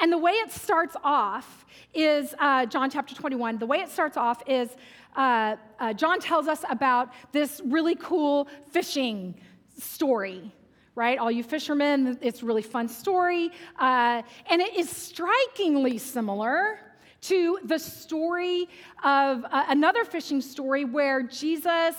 And 0.00 0.10
the 0.10 0.18
way 0.18 0.32
it 0.32 0.50
starts 0.50 0.96
off 1.04 1.66
is 1.92 2.34
uh, 2.38 2.66
John 2.66 2.88
chapter 2.88 3.14
21. 3.14 3.58
The 3.58 3.66
way 3.66 3.78
it 3.78 3.90
starts 3.90 4.16
off 4.16 4.42
is 4.46 4.70
uh, 5.16 5.56
uh, 5.78 5.92
John 5.92 6.20
tells 6.20 6.48
us 6.48 6.64
about 6.70 7.12
this 7.32 7.60
really 7.64 7.94
cool 7.94 8.48
fishing 8.70 9.34
story 9.78 10.52
right? 10.94 11.18
All 11.18 11.30
you 11.30 11.42
fishermen, 11.42 12.18
it's 12.20 12.42
a 12.42 12.44
really 12.44 12.62
fun 12.62 12.88
story. 12.88 13.50
Uh, 13.78 14.22
and 14.50 14.60
it 14.60 14.76
is 14.76 14.90
strikingly 14.90 15.96
similar 15.96 16.78
to 17.22 17.58
the 17.64 17.78
story 17.78 18.68
of 19.02 19.44
uh, 19.44 19.64
another 19.68 20.04
fishing 20.04 20.40
story 20.40 20.84
where 20.84 21.22
Jesus 21.22 21.96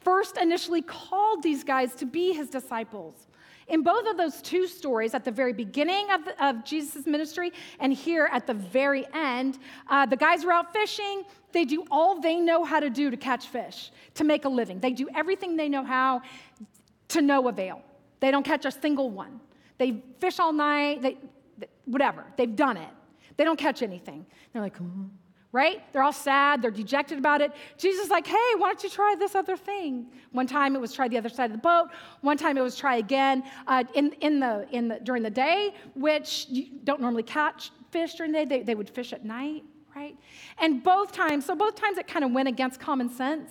first 0.00 0.36
initially 0.36 0.82
called 0.82 1.42
these 1.42 1.64
guys 1.64 1.94
to 1.96 2.06
be 2.06 2.32
his 2.32 2.48
disciples. 2.48 3.26
In 3.68 3.82
both 3.82 4.06
of 4.06 4.16
those 4.16 4.40
two 4.42 4.68
stories, 4.68 5.12
at 5.12 5.24
the 5.24 5.30
very 5.30 5.52
beginning 5.52 6.08
of, 6.10 6.20
of 6.40 6.64
Jesus' 6.64 7.04
ministry 7.06 7.52
and 7.80 7.92
here 7.92 8.28
at 8.30 8.46
the 8.46 8.54
very 8.54 9.06
end, 9.12 9.58
uh, 9.88 10.06
the 10.06 10.16
guys 10.16 10.44
are 10.44 10.52
out 10.52 10.72
fishing. 10.72 11.24
They 11.52 11.64
do 11.64 11.84
all 11.90 12.20
they 12.20 12.36
know 12.36 12.64
how 12.64 12.78
to 12.78 12.90
do 12.90 13.10
to 13.10 13.16
catch 13.16 13.48
fish, 13.48 13.90
to 14.14 14.24
make 14.24 14.44
a 14.44 14.48
living. 14.48 14.78
They 14.78 14.92
do 14.92 15.08
everything 15.14 15.56
they 15.56 15.68
know 15.68 15.84
how 15.84 16.22
to 17.08 17.20
no 17.20 17.48
avail. 17.48 17.82
They 18.20 18.30
don't 18.30 18.44
catch 18.44 18.64
a 18.64 18.70
single 18.70 19.10
one. 19.10 19.40
They 19.78 20.02
fish 20.20 20.38
all 20.38 20.52
night, 20.52 21.02
they, 21.02 21.18
whatever. 21.86 22.24
They've 22.36 22.54
done 22.54 22.76
it. 22.76 22.88
They 23.36 23.44
don't 23.44 23.58
catch 23.58 23.82
anything. 23.82 24.26
They're 24.52 24.62
like, 24.62 24.78
mm 24.78 25.08
right? 25.56 25.90
They're 25.90 26.02
all 26.02 26.12
sad, 26.12 26.60
they're 26.60 26.70
dejected 26.70 27.16
about 27.16 27.40
it. 27.40 27.50
Jesus 27.78 28.04
is 28.04 28.10
like, 28.10 28.26
hey, 28.26 28.48
why 28.58 28.68
don't 28.68 28.82
you 28.84 28.90
try 28.90 29.16
this 29.18 29.34
other 29.34 29.56
thing? 29.56 30.06
One 30.32 30.46
time 30.46 30.76
it 30.76 30.80
was 30.82 30.92
try 30.92 31.08
the 31.08 31.16
other 31.16 31.30
side 31.30 31.46
of 31.46 31.52
the 31.52 31.58
boat. 31.72 31.88
One 32.20 32.36
time 32.36 32.58
it 32.58 32.60
was 32.60 32.76
try 32.76 32.96
again 32.96 33.42
uh, 33.66 33.84
in, 33.94 34.12
in 34.20 34.38
the, 34.38 34.66
in 34.70 34.88
the, 34.88 35.00
during 35.00 35.22
the 35.22 35.30
day, 35.30 35.72
which 35.94 36.44
you 36.50 36.66
don't 36.84 37.00
normally 37.00 37.22
catch 37.22 37.70
fish 37.90 38.16
during 38.16 38.32
the 38.32 38.40
day. 38.40 38.44
They, 38.44 38.62
they 38.64 38.74
would 38.74 38.90
fish 38.90 39.14
at 39.14 39.24
night, 39.24 39.64
right? 39.94 40.14
And 40.58 40.82
both 40.82 41.12
times, 41.12 41.46
so 41.46 41.54
both 41.54 41.74
times 41.74 41.96
it 41.96 42.06
kind 42.06 42.22
of 42.22 42.32
went 42.32 42.48
against 42.48 42.78
common 42.78 43.08
sense. 43.08 43.50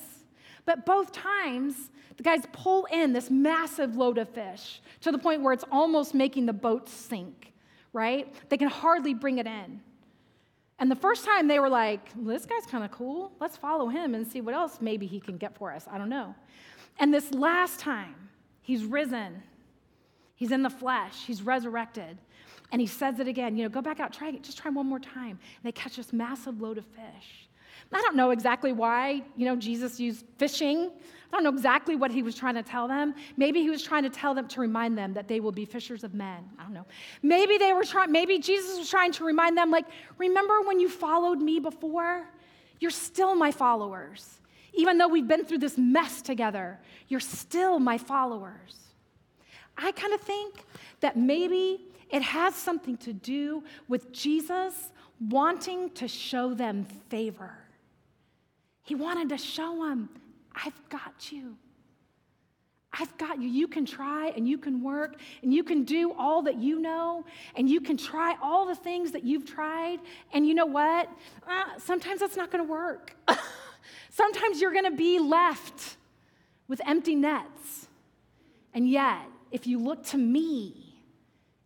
But 0.67 0.85
both 0.85 1.11
times, 1.11 1.89
the 2.17 2.23
guys 2.23 2.43
pull 2.51 2.85
in 2.91 3.13
this 3.13 3.31
massive 3.31 3.97
load 3.97 4.19
of 4.19 4.29
fish 4.29 4.79
to 5.01 5.11
the 5.11 5.17
point 5.17 5.41
where 5.41 5.53
it's 5.53 5.65
almost 5.71 6.13
making 6.13 6.45
the 6.45 6.53
boat 6.53 6.87
sink, 6.87 7.51
right? 7.93 8.31
They 8.49 8.57
can 8.57 8.69
hardly 8.69 9.15
bring 9.15 9.39
it 9.39 9.47
in. 9.47 9.81
And 10.79 10.91
the 10.91 10.95
first 10.95 11.23
time 11.23 11.47
they 11.47 11.59
were 11.59 11.69
like, 11.69 12.09
this 12.17 12.45
guy's 12.45 12.65
kind 12.65 12.83
of 12.83 12.91
cool. 12.91 13.31
Let's 13.39 13.55
follow 13.55 13.87
him 13.87 14.13
and 14.13 14.27
see 14.27 14.41
what 14.41 14.53
else 14.53 14.79
maybe 14.81 15.05
he 15.05 15.19
can 15.19 15.37
get 15.37 15.57
for 15.57 15.71
us. 15.71 15.87
I 15.89 15.97
don't 15.97 16.09
know. 16.09 16.35
And 16.99 17.13
this 17.13 17.31
last 17.33 17.79
time, 17.79 18.15
he's 18.61 18.83
risen. 18.83 19.41
He's 20.35 20.51
in 20.51 20.63
the 20.63 20.69
flesh. 20.69 21.25
He's 21.25 21.41
resurrected. 21.41 22.17
And 22.71 22.81
he 22.81 22.87
says 22.87 23.19
it 23.19 23.27
again, 23.27 23.55
you 23.55 23.63
know, 23.63 23.69
go 23.69 23.81
back 23.81 23.99
out, 23.99 24.11
try 24.11 24.29
it, 24.29 24.43
just 24.43 24.57
try 24.57 24.71
one 24.71 24.87
more 24.87 24.99
time. 24.99 25.31
And 25.31 25.63
they 25.63 25.71
catch 25.71 25.95
this 25.95 26.11
massive 26.11 26.59
load 26.59 26.77
of 26.77 26.85
fish. 26.87 27.47
I 27.93 28.01
don't 28.01 28.15
know 28.15 28.31
exactly 28.31 28.73
why, 28.73 29.23
you 29.35 29.45
know, 29.45 29.55
Jesus 29.55 29.99
used 29.99 30.25
fishing 30.37 30.91
I 31.35 31.37
don't 31.37 31.43
know 31.43 31.49
exactly 31.49 31.97
what 31.97 32.11
he 32.11 32.23
was 32.23 32.33
trying 32.33 32.55
to 32.55 32.63
tell 32.63 32.87
them. 32.87 33.13
Maybe 33.35 33.61
he 33.61 33.69
was 33.69 33.83
trying 33.83 34.03
to 34.03 34.09
tell 34.09 34.33
them 34.33 34.47
to 34.47 34.61
remind 34.61 34.97
them 34.97 35.13
that 35.15 35.27
they 35.27 35.41
will 35.41 35.51
be 35.51 35.65
fishers 35.65 36.05
of 36.05 36.13
men. 36.13 36.49
I 36.57 36.63
don't 36.63 36.73
know. 36.73 36.85
Maybe 37.23 37.57
they 37.57 37.73
were 37.73 37.83
trying, 37.83 38.09
maybe 38.11 38.39
Jesus 38.39 38.77
was 38.77 38.89
trying 38.89 39.11
to 39.11 39.25
remind 39.25 39.57
them, 39.57 39.69
like, 39.69 39.85
remember 40.17 40.61
when 40.61 40.79
you 40.79 40.87
followed 40.87 41.39
me 41.39 41.59
before? 41.59 42.25
You're 42.79 42.89
still 42.89 43.35
my 43.35 43.51
followers. 43.51 44.39
Even 44.73 44.97
though 44.97 45.09
we've 45.09 45.27
been 45.27 45.43
through 45.43 45.57
this 45.57 45.77
mess 45.77 46.21
together, 46.21 46.79
you're 47.09 47.19
still 47.19 47.79
my 47.79 47.97
followers. 47.97 48.77
I 49.77 49.91
kind 49.91 50.13
of 50.13 50.21
think 50.21 50.63
that 51.01 51.17
maybe 51.17 51.81
it 52.11 52.21
has 52.21 52.55
something 52.55 52.95
to 52.97 53.11
do 53.11 53.61
with 53.89 54.13
Jesus 54.13 54.93
wanting 55.19 55.89
to 55.91 56.07
show 56.07 56.53
them 56.53 56.85
favor 57.09 57.64
He 58.85 58.95
wanted 58.95 59.29
to 59.29 59.37
show 59.37 59.83
him, 59.83 60.09
I've 60.55 60.89
got 60.89 61.31
you. 61.31 61.57
I've 62.97 63.17
got 63.17 63.41
you. 63.41 63.49
You 63.49 63.67
can 63.67 63.85
try 63.85 64.29
and 64.29 64.47
you 64.47 64.57
can 64.57 64.81
work 64.81 65.19
and 65.43 65.53
you 65.53 65.63
can 65.63 65.83
do 65.83 66.13
all 66.17 66.43
that 66.43 66.59
you 66.59 66.79
know 66.79 67.25
and 67.55 67.69
you 67.69 67.81
can 67.81 67.97
try 67.97 68.35
all 68.41 68.65
the 68.65 68.75
things 68.75 69.11
that 69.11 69.23
you've 69.23 69.45
tried. 69.45 69.99
And 70.31 70.47
you 70.47 70.53
know 70.53 70.67
what? 70.67 71.09
Uh, 71.45 71.63
sometimes 71.77 72.21
that's 72.21 72.37
not 72.37 72.51
going 72.51 72.63
to 72.63 72.71
work. 72.71 73.15
sometimes 74.11 74.61
you're 74.61 74.71
going 74.71 74.85
to 74.89 74.95
be 74.95 75.19
left 75.19 75.97
with 76.67 76.79
empty 76.87 77.15
nets. 77.15 77.87
And 78.73 78.87
yet, 78.87 79.23
if 79.51 79.67
you 79.67 79.79
look 79.79 80.05
to 80.07 80.17
me, 80.17 81.01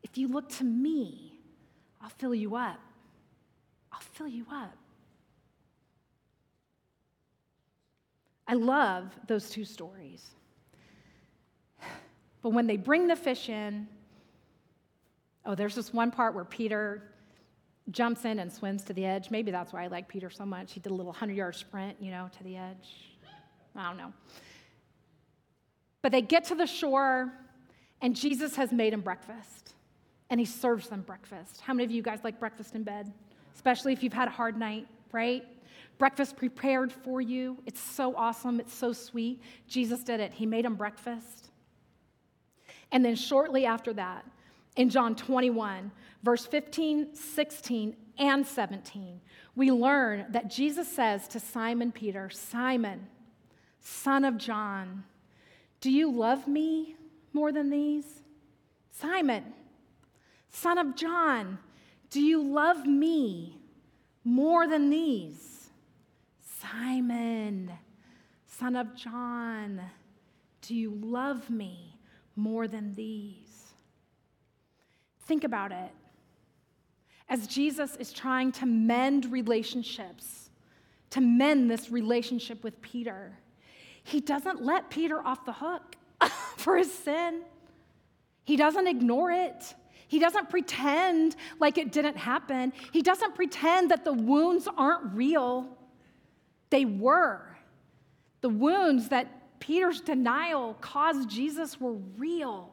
if 0.04 0.18
you 0.18 0.30
look 0.30 0.50
to 0.54 0.64
me, 0.64 1.40
I'll 2.02 2.10
fill 2.10 2.34
you 2.34 2.56
up. 2.56 2.80
I'll 3.92 4.00
fill 4.00 4.28
you 4.28 4.46
up. 4.52 4.79
I 8.50 8.54
love 8.56 9.12
those 9.28 9.52
two 9.52 9.64
stories. 9.64 10.26
But 12.42 12.50
when 12.50 12.66
they 12.66 12.78
bring 12.78 13.08
the 13.08 13.16
fish 13.16 13.48
in, 13.48 13.88
oh, 15.46 15.54
there's 15.54 15.76
this 15.76 15.94
one 15.94 16.10
part 16.10 16.34
where 16.34 16.46
Peter 16.46 17.04
jumps 17.92 18.26
in 18.26 18.40
and 18.40 18.52
swims 18.52 18.84
to 18.86 18.94
the 18.94 19.06
edge. 19.06 19.30
Maybe 19.30 19.52
that's 19.52 19.72
why 19.72 19.84
I 19.84 19.88
like 19.88 20.08
Peter 20.08 20.32
so 20.32 20.48
much. 20.48 20.74
He 20.74 20.80
did 20.80 20.90
a 20.90 20.96
little 20.96 21.12
100 21.12 21.36
yard 21.36 21.56
sprint, 21.56 21.98
you 22.02 22.10
know, 22.10 22.28
to 22.40 22.44
the 22.44 22.58
edge. 22.58 23.12
I 23.76 23.88
don't 23.88 23.98
know. 23.98 24.12
But 26.02 26.12
they 26.12 26.24
get 26.24 26.46
to 26.46 26.56
the 26.56 26.66
shore, 26.66 27.32
and 28.02 28.16
Jesus 28.16 28.56
has 28.56 28.72
made 28.72 28.94
them 28.94 29.02
breakfast, 29.02 29.76
and 30.32 30.40
he 30.40 30.46
serves 30.48 30.90
them 30.90 31.02
breakfast. 31.02 31.62
How 31.62 31.74
many 31.74 31.84
of 31.84 31.92
you 31.92 32.02
guys 32.02 32.22
like 32.24 32.40
breakfast 32.40 32.74
in 32.74 32.82
bed? 32.82 33.14
Especially 33.54 33.94
if 33.94 34.02
you've 34.02 34.14
had 34.14 34.28
a 34.28 34.32
hard 34.32 34.58
night, 34.58 34.88
right? 35.12 35.46
Breakfast 36.00 36.38
prepared 36.38 36.92
for 36.92 37.22
you. 37.22 37.58
It's 37.66 37.82
so 37.82 38.16
awesome. 38.16 38.60
It's 38.60 38.74
so 38.74 38.94
sweet. 38.94 39.42
Jesus 39.68 40.02
did 40.04 40.22
it. 40.22 40.34
He 40.34 40.46
made 40.46 40.66
them 40.66 40.76
breakfast. 40.76 41.52
And 42.92 43.04
then 43.06 43.16
shortly 43.16 43.66
after 43.66 43.94
that, 43.94 44.26
in 44.78 44.90
John 44.90 45.14
21, 45.14 45.92
verse 46.24 46.46
15, 46.46 47.14
16, 47.14 47.96
and 48.18 48.48
17, 48.48 49.20
we 49.56 49.72
learn 49.72 50.26
that 50.30 50.50
Jesus 50.50 50.88
says 50.88 51.28
to 51.28 51.40
Simon 51.40 51.92
Peter, 51.92 52.30
Simon, 52.30 53.08
son 53.82 54.24
of 54.24 54.38
John, 54.38 55.04
do 55.82 55.92
you 55.92 56.10
love 56.10 56.48
me 56.48 56.96
more 57.34 57.52
than 57.52 57.70
these? 57.70 58.06
Simon, 58.92 59.54
son 60.50 60.78
of 60.78 60.96
John, 60.96 61.60
do 62.10 62.22
you 62.22 62.42
love 62.42 62.86
me 62.86 63.58
more 64.24 64.66
than 64.66 64.90
these? 64.90 65.59
Simon, 66.62 67.72
son 68.48 68.76
of 68.76 68.96
John, 68.96 69.82
do 70.62 70.76
you 70.76 70.92
love 71.02 71.50
me 71.50 71.98
more 72.36 72.68
than 72.68 72.94
these? 72.94 73.74
Think 75.22 75.44
about 75.44 75.72
it. 75.72 75.92
As 77.30 77.48
Jesus 77.48 77.96
is 77.98 78.12
trying 78.12 78.52
to 78.54 78.66
mend 78.66 79.32
relationships, 79.32 80.50
to 81.12 81.22
mend 81.22 81.70
this 81.70 81.92
relationship 81.92 82.64
with 82.64 82.82
Peter, 82.82 83.38
he 84.04 84.20
doesn't 84.20 84.64
let 84.64 84.90
Peter 84.90 85.26
off 85.26 85.46
the 85.46 85.54
hook 85.54 85.96
for 86.58 86.78
his 86.78 86.92
sin. 86.92 87.44
He 88.44 88.56
doesn't 88.56 88.88
ignore 88.88 89.32
it. 89.32 89.76
He 90.08 90.18
doesn't 90.18 90.50
pretend 90.50 91.36
like 91.60 91.78
it 91.78 91.92
didn't 91.92 92.18
happen. 92.18 92.74
He 92.92 93.04
doesn't 93.04 93.36
pretend 93.36 93.92
that 93.92 94.04
the 94.04 94.14
wounds 94.14 94.68
aren't 94.76 95.14
real. 95.14 95.78
They 96.70 96.86
were. 96.86 97.42
The 98.42 98.50
wounds 98.50 99.10
that 99.10 99.60
Peter's 99.60 100.02
denial 100.02 100.76
caused 100.82 101.30
Jesus 101.30 101.80
were 101.80 101.96
real. 102.18 102.72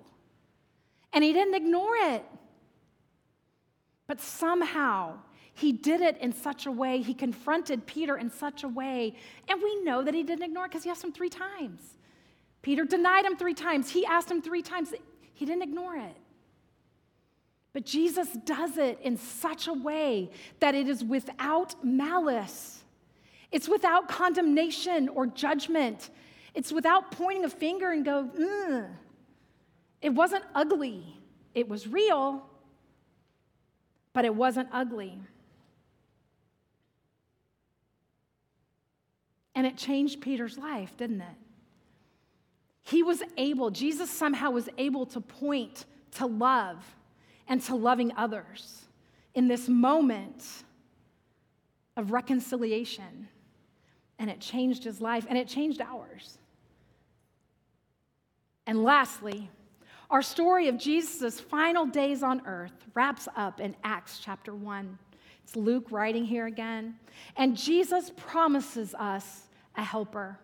And 1.13 1.25
he 1.25 1.33
didn't 1.33 1.55
ignore 1.55 1.97
it. 1.97 2.25
But 4.07 4.21
somehow, 4.21 5.15
he 5.55 5.73
did 5.73 6.01
it 6.01 6.19
in 6.19 6.33
such 6.33 6.67
a 6.67 6.71
way, 6.71 7.01
he 7.01 7.15
confronted 7.15 7.87
Peter 7.87 8.17
in 8.17 8.31
such 8.31 8.63
a 8.63 8.69
way, 8.69 9.17
and 9.49 9.61
we 9.61 9.83
know 9.83 10.05
that 10.05 10.15
he 10.15 10.23
didn't 10.23 10.45
ignore 10.45 10.67
it 10.67 10.69
because 10.69 10.85
he 10.85 10.91
asked 10.91 11.03
him 11.03 11.13
three 11.13 11.31
times. 11.31 11.97
Peter 12.63 12.85
denied 12.85 13.25
him 13.25 13.37
three 13.37 13.55
times. 13.55 13.91
He 13.91 14.05
asked 14.05 14.31
him 14.31 14.43
three 14.43 14.63
times. 14.63 14.93
He 15.33 15.45
didn't 15.45 15.63
ignore 15.63 15.97
it. 15.97 16.17
But 17.73 17.85
Jesus 17.85 18.29
does 18.45 18.79
it 18.79 18.99
in 19.03 19.17
such 19.17 19.69
a 19.69 19.73
way 19.73 20.31
that 20.61 20.75
it 20.75 20.89
is 20.89 21.05
without 21.05 21.75
malice. 21.85 22.76
It's 23.57 23.71
without 23.71 24.07
condemnation 24.07 25.09
or 25.09 25.27
judgment. 25.27 26.11
It's 26.53 26.71
without 26.71 27.11
pointing 27.11 27.47
a 27.47 27.49
finger 27.49 27.91
and 27.91 28.05
go, 28.05 28.31
Ugh. 28.39 28.85
it 30.03 30.11
wasn't 30.11 30.45
ugly. 30.55 31.03
It 31.55 31.67
was 31.67 31.89
real, 31.89 32.45
but 34.13 34.27
it 34.27 34.35
wasn't 34.35 34.69
ugly. 34.73 35.19
And 39.55 39.67
it 39.67 39.79
changed 39.79 40.21
Peter's 40.21 40.59
life, 40.59 40.95
didn't 40.99 41.23
it? 41.23 41.37
He 42.83 43.03
was 43.03 43.23
able, 43.39 43.71
Jesus 43.71 44.11
somehow 44.11 44.51
was 44.51 44.69
able 44.77 45.07
to 45.07 45.21
point 45.23 45.87
to 46.17 46.27
love 46.27 46.85
and 47.49 47.63
to 47.63 47.75
loving 47.75 48.13
others 48.19 48.83
in 49.35 49.49
this 49.49 49.67
moment 49.67 50.45
of 51.97 52.13
reconciliation. 52.13 53.29
And 54.19 54.31
it 54.31 54.41
changed 54.41 54.85
his 54.85 55.01
life 55.01 55.27
and 55.29 55.37
it 55.37 55.49
changed 55.49 55.81
ours. 55.81 56.39
And 58.67 58.83
lastly, 58.83 59.51
our 60.11 60.23
story 60.23 60.69
of 60.69 60.79
Jesus' 60.79 61.41
final 61.41 61.87
days 61.87 62.23
on 62.23 62.43
earth 62.47 62.73
wraps 62.95 63.29
up 63.37 63.61
in 63.61 63.75
Acts 63.85 64.21
chapter 64.23 64.55
1. 64.55 64.99
It's 65.45 65.57
Luke 65.57 65.87
writing 65.91 66.25
here 66.25 66.47
again. 66.47 66.97
And 67.37 67.57
Jesus 67.57 68.11
promises 68.17 68.95
us 68.95 69.43
a 69.77 69.83
helper. 69.83 70.39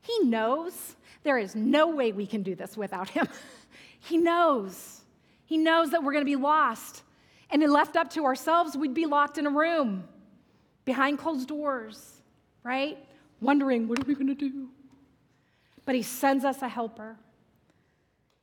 He 0.00 0.20
knows 0.20 0.96
there 1.22 1.38
is 1.38 1.54
no 1.54 1.88
way 1.88 2.12
we 2.12 2.26
can 2.26 2.42
do 2.42 2.54
this 2.54 2.76
without 2.76 3.08
him. 3.10 3.26
he 4.00 4.16
knows. 4.16 5.00
He 5.44 5.56
knows 5.56 5.90
that 5.90 6.02
we're 6.02 6.12
going 6.12 6.24
to 6.24 6.30
be 6.30 6.36
lost. 6.36 7.02
And 7.50 7.62
if 7.62 7.70
left 7.70 7.96
up 7.96 8.10
to 8.10 8.24
ourselves, 8.24 8.76
we'd 8.76 8.94
be 8.94 9.06
locked 9.06 9.38
in 9.38 9.46
a 9.46 9.50
room 9.50 10.04
behind 10.84 11.18
closed 11.18 11.48
doors, 11.48 12.20
right? 12.62 12.98
Wondering, 13.40 13.88
what 13.88 14.00
are 14.00 14.06
we 14.06 14.14
going 14.14 14.26
to 14.28 14.34
do? 14.34 14.68
But 15.84 15.94
he 15.94 16.02
sends 16.02 16.44
us 16.44 16.62
a 16.62 16.68
helper. 16.68 17.16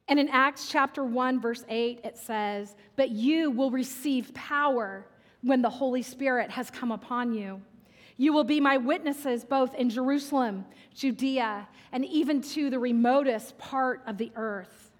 And 0.07 0.19
in 0.19 0.29
Acts 0.29 0.67
chapter 0.69 1.03
1, 1.03 1.41
verse 1.41 1.65
8, 1.67 2.01
it 2.03 2.17
says, 2.17 2.75
But 2.95 3.11
you 3.11 3.51
will 3.51 3.71
receive 3.71 4.33
power 4.33 5.05
when 5.41 5.61
the 5.61 5.69
Holy 5.69 6.01
Spirit 6.01 6.49
has 6.51 6.69
come 6.69 6.91
upon 6.91 7.33
you. 7.33 7.61
You 8.17 8.31
will 8.33 8.43
be 8.43 8.59
my 8.59 8.77
witnesses 8.77 9.43
both 9.43 9.73
in 9.75 9.89
Jerusalem, 9.89 10.65
Judea, 10.93 11.67
and 11.91 12.05
even 12.05 12.41
to 12.41 12.69
the 12.69 12.79
remotest 12.79 13.57
part 13.57 14.01
of 14.05 14.17
the 14.17 14.31
earth. 14.35 14.91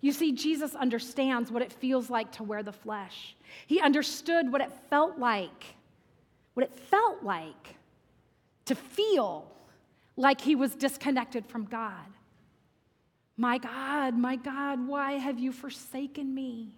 You 0.00 0.12
see, 0.12 0.32
Jesus 0.32 0.74
understands 0.74 1.50
what 1.50 1.62
it 1.62 1.72
feels 1.72 2.08
like 2.08 2.30
to 2.32 2.42
wear 2.42 2.62
the 2.62 2.72
flesh. 2.72 3.36
He 3.66 3.80
understood 3.80 4.50
what 4.50 4.60
it 4.60 4.72
felt 4.88 5.18
like, 5.18 5.64
what 6.54 6.64
it 6.64 6.74
felt 6.74 7.22
like 7.22 7.76
to 8.70 8.76
feel 8.76 9.50
like 10.16 10.40
he 10.40 10.54
was 10.54 10.76
disconnected 10.76 11.44
from 11.44 11.64
God. 11.64 12.06
My 13.36 13.58
God, 13.58 14.16
my 14.16 14.36
God, 14.36 14.86
why 14.86 15.14
have 15.14 15.40
you 15.40 15.50
forsaken 15.50 16.32
me? 16.32 16.68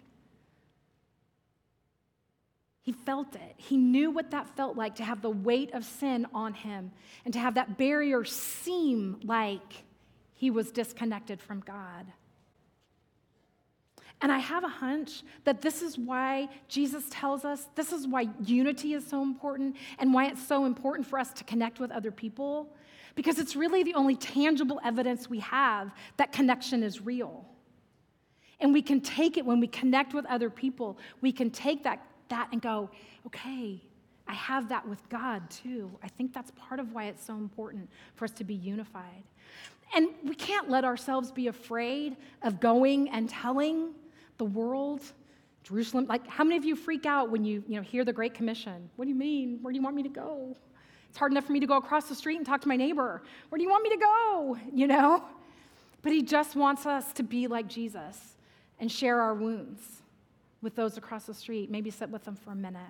He 2.81 2.92
felt 2.92 3.35
it. 3.35 3.55
He 3.59 3.76
knew 3.76 4.11
what 4.11 4.31
that 4.31 4.57
felt 4.57 4.74
like 4.74 4.94
to 4.94 5.05
have 5.05 5.20
the 5.20 5.28
weight 5.28 5.74
of 5.74 5.85
sin 5.85 6.26
on 6.33 6.55
him 6.55 6.92
and 7.26 7.35
to 7.35 7.40
have 7.40 7.57
that 7.57 7.76
barrier 7.76 8.24
seem 8.24 9.20
like 9.22 9.85
he 10.33 10.50
was 10.50 10.72
disconnected 10.72 11.43
from 11.43 11.61
God. 11.61 12.07
And 14.23 14.31
I 14.31 14.39
have 14.39 14.62
a 14.62 14.68
hunch 14.68 15.25
that 15.45 15.61
this 15.61 15.83
is 15.83 15.99
why 15.99 16.49
Jesus 16.68 17.05
tells 17.11 17.45
us, 17.45 17.66
this 17.75 17.93
is 17.93 18.07
why 18.07 18.29
unity 18.45 18.95
is 18.95 19.07
so 19.07 19.20
important 19.23 19.77
and 19.99 20.14
why 20.14 20.27
it's 20.27 20.47
so 20.47 20.64
important 20.64 21.07
for 21.07 21.18
us 21.18 21.33
to 21.35 21.45
connect 21.45 21.81
with 21.81 21.91
other 21.91 22.12
people, 22.12 22.75
because 23.16 23.41
it's 23.41 23.57
really 23.57 23.83
the 23.83 23.95
only 23.95 24.14
tangible 24.14 24.81
evidence 24.85 25.29
we 25.29 25.41
have 25.41 25.93
that 26.18 26.33
connection 26.33 26.85
is 26.85 27.01
real. 27.01 27.45
And 28.61 28.73
we 28.73 28.81
can 28.81 29.01
take 29.01 29.37
it 29.37 29.45
when 29.45 29.59
we 29.59 29.66
connect 29.66 30.14
with 30.14 30.25
other 30.27 30.49
people, 30.49 30.99
we 31.20 31.33
can 31.33 31.51
take 31.51 31.83
that 31.83 32.07
that 32.29 32.49
and 32.53 32.62
go, 32.62 32.89
okay, 33.27 33.79
I 34.27 34.35
have 34.35 34.68
that 34.70 34.89
with 34.89 35.07
God 35.11 35.51
too. 35.51 35.91
I 36.03 36.09
think 36.09 36.33
that's 36.33 36.51
part 36.53 36.81
of 36.81 36.93
why 36.93 37.07
it's 37.07 37.25
so 37.25 37.35
important 37.35 37.91
for 38.14 38.25
us 38.25 38.31
to 38.33 38.45
be 38.45 38.55
unified. 38.55 39.25
And 39.95 40.09
we 40.25 40.35
can't 40.35 40.70
let 40.70 40.85
ourselves 40.85 41.31
be 41.31 41.49
afraid 41.49 42.16
of 42.43 42.59
going 42.59 43.11
and 43.11 43.29
telling 43.29 43.91
the 44.39 44.45
world, 44.45 45.03
Jerusalem. 45.64 46.07
Like, 46.07 46.26
how 46.26 46.45
many 46.45 46.57
of 46.57 46.64
you 46.64 46.76
freak 46.76 47.07
out 47.07 47.30
when 47.30 47.45
you, 47.45 47.62
you 47.66 47.76
know, 47.76 47.83
hear 47.83 48.05
the 48.05 48.12
Great 48.12 48.35
Commission? 48.35 48.91
What 48.97 49.05
do 49.05 49.09
you 49.11 49.14
mean? 49.14 49.59
Where 49.62 49.72
do 49.72 49.78
you 49.78 49.83
want 49.83 49.97
me 49.97 50.03
to 50.03 50.09
go? 50.09 50.57
It's 51.09 51.18
hard 51.18 51.33
enough 51.33 51.45
for 51.45 51.53
me 51.53 51.61
to 51.61 51.66
go 51.66 51.76
across 51.76 52.09
the 52.09 52.14
street 52.14 52.37
and 52.37 52.47
talk 52.47 52.62
to 52.62 52.68
my 52.68 52.76
neighbor. 52.76 53.22
Where 53.49 53.59
do 53.59 53.62
you 53.62 53.70
want 53.70 53.85
me 53.85 53.91
to 53.91 53.99
go? 53.99 54.57
You 54.74 54.87
know? 54.87 55.24
But 56.01 56.12
he 56.12 56.22
just 56.22 56.57
wants 56.57 56.85
us 56.85 57.12
to 57.12 57.22
be 57.22 57.47
like 57.47 57.68
Jesus 57.68 58.37
and 58.80 58.91
share 58.91 59.20
our 59.20 59.35
wounds 59.35 60.03
with 60.62 60.74
those 60.74 60.97
across 60.97 61.24
the 61.24 61.35
street, 61.35 61.70
maybe 61.70 61.91
sit 61.91 62.09
with 62.09 62.24
them 62.24 62.35
for 62.35 62.53
a 62.53 62.57
minute. 62.57 62.80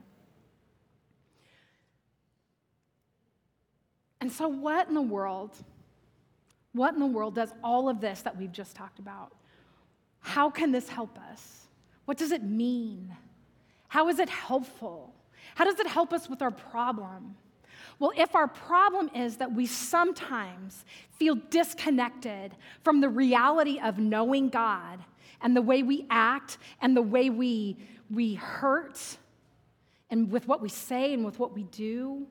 And 4.21 4.31
so, 4.31 4.47
what 4.47 4.89
in 4.89 4.95
the 4.95 5.03
world, 5.03 5.51
what 6.73 6.95
in 6.95 7.01
the 7.01 7.07
world 7.07 7.35
does 7.35 7.53
all 7.65 7.89
of 7.89 8.01
this 8.01 8.23
that 8.23 8.37
we've 8.37 8.53
just 8.53 8.77
talked 8.77 8.99
about? 8.99 9.33
How 10.23 10.49
can 10.49 10.73
this 10.73 10.89
help 10.89 11.19
us? 11.31 11.67
What 12.07 12.17
does 12.17 12.33
it 12.33 12.43
mean? 12.43 13.15
How 13.89 14.09
is 14.09 14.19
it 14.19 14.29
helpful? 14.29 15.13
How 15.55 15.65
does 15.65 15.79
it 15.79 15.87
help 15.87 16.13
us 16.13 16.31
with 16.31 16.41
our 16.41 16.51
problem? 16.51 17.37
Well, 17.99 18.13
if 18.17 18.35
our 18.35 18.49
problem 18.49 19.11
is 19.15 19.37
that 19.37 19.53
we 19.53 19.67
sometimes 19.67 20.85
feel 21.19 21.37
disconnected 21.51 22.55
from 22.83 23.01
the 23.01 23.09
reality 23.09 23.79
of 23.79 23.99
knowing 23.99 24.49
God 24.49 25.01
and 25.41 25.57
the 25.57 25.63
way 25.63 25.83
we 25.83 26.07
act 26.09 26.59
and 26.81 26.97
the 26.97 27.03
way 27.03 27.29
we, 27.31 27.77
we 28.11 28.35
hurt 28.35 29.19
and 30.11 30.31
with 30.31 30.49
what 30.49 30.61
we 30.61 30.69
say 30.69 31.13
and 31.13 31.25
with 31.25 31.39
what 31.39 31.55
we 31.55 31.65
do, 31.65 32.27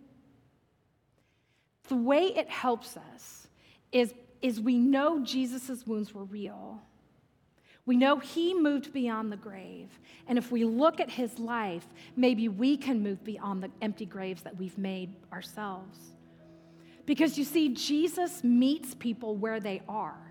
the 1.88 1.96
way 1.96 2.24
it 2.24 2.50
helps 2.50 2.96
us 2.98 3.48
is, 3.92 4.14
is 4.42 4.60
we 4.60 4.78
know 4.78 5.24
Jesus' 5.24 5.86
wounds 5.86 6.14
were 6.14 6.24
real. 6.24 6.82
We 7.86 7.98
know 7.98 8.20
he 8.20 8.54
moved 8.54 8.94
beyond 8.94 9.32
the 9.32 9.38
grave. 9.38 9.90
And 10.28 10.38
if 10.38 10.52
we 10.52 10.64
look 10.64 11.00
at 11.00 11.10
his 11.10 11.40
life, 11.40 11.86
maybe 12.16 12.48
we 12.48 12.78
can 12.78 13.02
move 13.02 13.24
beyond 13.24 13.64
the 13.64 13.72
empty 13.82 14.06
graves 14.06 14.44
that 14.44 14.56
we've 14.58 14.78
made 14.78 15.16
ourselves. 15.34 15.98
Because 17.06 17.38
you 17.38 17.44
see, 17.44 17.70
Jesus 17.70 18.44
meets 18.44 18.94
people 18.94 19.36
where 19.36 19.60
they 19.60 19.82
are. 19.90 20.22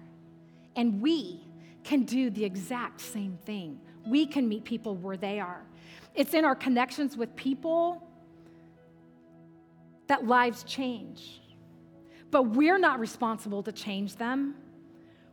And 0.77 1.01
we 1.03 1.41
can 1.83 2.05
do 2.05 2.31
the 2.31 2.45
exact 2.45 3.01
same 3.01 3.39
thing. 3.45 3.81
We 4.07 4.27
can 4.27 4.49
meet 4.49 4.65
people 4.65 4.95
where 4.97 5.17
they 5.17 5.41
are. 5.41 5.63
It's 6.15 6.35
in 6.35 6.45
our 6.45 6.55
connections 6.55 7.17
with 7.17 7.35
people 7.37 8.07
that 10.07 10.27
lives 10.27 10.63
change. 10.65 11.41
But 12.31 12.45
we're 12.45 12.79
not 12.79 13.01
responsible 13.01 13.63
to 13.65 13.73
change 13.73 14.17
them. 14.17 14.55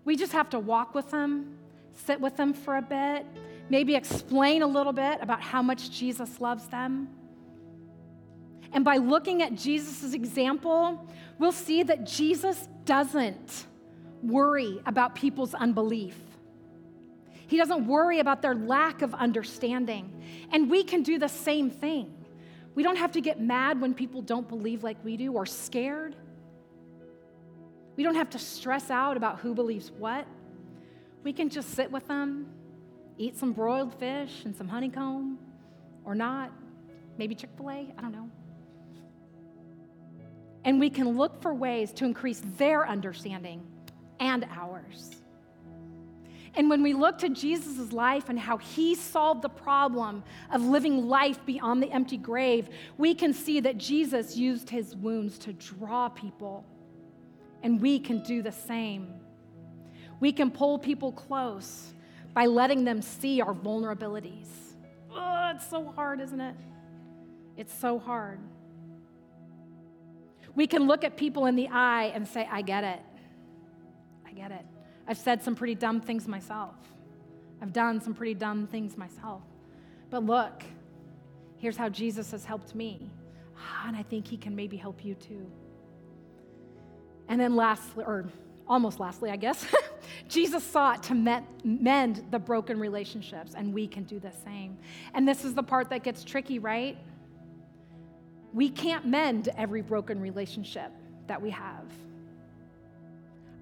We 0.03 0.15
just 0.15 0.31
have 0.33 0.49
to 0.51 0.59
walk 0.59 0.95
with 0.95 1.11
them, 1.11 1.57
sit 2.05 2.19
with 2.21 2.37
them 2.37 2.53
for 2.53 2.77
a 2.77 2.81
bit, 2.81 3.25
maybe 3.69 3.95
explain 3.95 4.61
a 4.61 4.67
little 4.67 4.93
bit 4.93 5.19
about 5.21 5.41
how 5.41 5.61
much 5.61 5.91
Jesus 5.91 6.39
loves 6.39 6.67
them. 6.67 7.09
And 8.73 8.83
by 8.83 8.97
looking 8.97 9.41
at 9.41 9.55
Jesus' 9.55 10.13
example, 10.13 11.07
we'll 11.39 11.51
see 11.51 11.83
that 11.83 12.05
Jesus 12.05 12.67
doesn't 12.85 13.67
worry 14.21 14.81
about 14.85 15.15
people's 15.15 15.53
unbelief. 15.53 16.15
He 17.47 17.57
doesn't 17.57 17.87
worry 17.87 18.19
about 18.19 18.41
their 18.41 18.55
lack 18.55 19.01
of 19.01 19.13
understanding. 19.13 20.21
And 20.51 20.69
we 20.69 20.83
can 20.83 21.01
do 21.01 21.17
the 21.17 21.29
same 21.29 21.69
thing. 21.69 22.13
We 22.75 22.83
don't 22.83 22.97
have 22.97 23.13
to 23.13 23.21
get 23.21 23.39
mad 23.39 23.79
when 23.79 23.93
people 23.93 24.21
don't 24.21 24.47
believe 24.47 24.83
like 24.83 25.03
we 25.03 25.17
do 25.17 25.33
or 25.33 25.45
scared. 25.45 26.15
We 27.95 28.03
don't 28.03 28.15
have 28.15 28.29
to 28.31 28.39
stress 28.39 28.91
out 28.91 29.17
about 29.17 29.39
who 29.39 29.55
believes 29.55 29.91
what. 29.91 30.27
We 31.27 31.33
can 31.33 31.49
just 31.49 31.71
sit 31.71 31.91
with 31.91 32.07
them, 32.07 32.47
eat 33.17 33.35
some 33.35 33.51
broiled 33.51 33.93
fish 33.99 34.45
and 34.45 34.55
some 34.55 34.69
honeycomb, 34.69 35.37
or 36.05 36.15
not. 36.15 36.53
Maybe 37.17 37.35
Chick 37.35 37.49
fil 37.57 37.69
A, 37.69 37.93
I 37.97 38.01
don't 38.01 38.13
know. 38.13 38.29
And 40.63 40.79
we 40.79 40.89
can 40.89 41.17
look 41.17 41.41
for 41.41 41.53
ways 41.53 41.91
to 41.95 42.05
increase 42.05 42.41
their 42.57 42.87
understanding 42.87 43.61
and 44.21 44.47
ours. 44.49 45.17
And 46.55 46.69
when 46.69 46.81
we 46.81 46.93
look 46.93 47.17
to 47.17 47.27
Jesus' 47.27 47.91
life 47.91 48.29
and 48.29 48.39
how 48.39 48.55
he 48.55 48.95
solved 48.95 49.41
the 49.41 49.49
problem 49.49 50.23
of 50.53 50.61
living 50.63 51.09
life 51.09 51.45
beyond 51.45 51.83
the 51.83 51.91
empty 51.91 52.15
grave, 52.15 52.69
we 52.97 53.13
can 53.13 53.33
see 53.33 53.59
that 53.59 53.77
Jesus 53.77 54.37
used 54.37 54.69
his 54.69 54.95
wounds 54.95 55.37
to 55.39 55.51
draw 55.51 56.07
people. 56.07 56.63
And 57.63 57.81
we 57.81 57.99
can 57.99 58.23
do 58.23 58.41
the 58.41 58.53
same. 58.53 59.19
We 60.19 60.31
can 60.31 60.51
pull 60.51 60.79
people 60.79 61.11
close 61.11 61.93
by 62.33 62.45
letting 62.45 62.83
them 62.83 63.01
see 63.01 63.41
our 63.41 63.53
vulnerabilities. 63.53 64.47
Oh, 65.11 65.51
it's 65.55 65.67
so 65.67 65.85
hard, 65.95 66.21
isn't 66.21 66.39
it? 66.39 66.55
It's 67.55 67.73
so 67.73 67.97
hard. 67.99 68.39
We 70.55 70.67
can 70.67 70.87
look 70.87 71.03
at 71.03 71.17
people 71.17 71.45
in 71.45 71.55
the 71.55 71.67
eye 71.67 72.11
and 72.15 72.27
say, 72.27 72.47
I 72.51 72.61
get 72.61 72.83
it. 72.83 72.99
I 74.25 74.31
get 74.31 74.51
it. 74.51 74.65
I've 75.07 75.17
said 75.17 75.43
some 75.43 75.55
pretty 75.55 75.75
dumb 75.75 76.01
things 76.01 76.27
myself. 76.27 76.75
I've 77.61 77.73
done 77.73 78.01
some 78.01 78.13
pretty 78.13 78.33
dumb 78.33 78.67
things 78.67 78.97
myself. 78.97 79.41
But 80.09 80.23
look, 80.23 80.63
here's 81.57 81.77
how 81.77 81.89
Jesus 81.89 82.31
has 82.31 82.45
helped 82.45 82.75
me. 82.75 83.09
Ah, 83.57 83.87
and 83.87 83.95
I 83.95 84.03
think 84.03 84.27
he 84.27 84.37
can 84.37 84.55
maybe 84.55 84.77
help 84.77 85.03
you 85.03 85.15
too. 85.15 85.49
And 87.27 87.39
then 87.39 87.55
lastly, 87.55 88.03
or 88.05 88.25
almost 88.67 88.99
lastly, 88.99 89.29
I 89.29 89.35
guess, 89.35 89.65
Jesus 90.27 90.63
sought 90.63 91.03
to 91.03 91.45
mend 91.63 92.23
the 92.31 92.39
broken 92.39 92.79
relationships, 92.79 93.53
and 93.55 93.73
we 93.73 93.87
can 93.87 94.03
do 94.03 94.19
the 94.19 94.31
same. 94.43 94.77
And 95.13 95.27
this 95.27 95.45
is 95.45 95.53
the 95.53 95.63
part 95.63 95.89
that 95.89 96.03
gets 96.03 96.23
tricky, 96.23 96.59
right? 96.59 96.97
We 98.53 98.69
can't 98.69 99.05
mend 99.05 99.49
every 99.57 99.81
broken 99.81 100.19
relationship 100.19 100.91
that 101.27 101.41
we 101.41 101.49
have. 101.51 101.85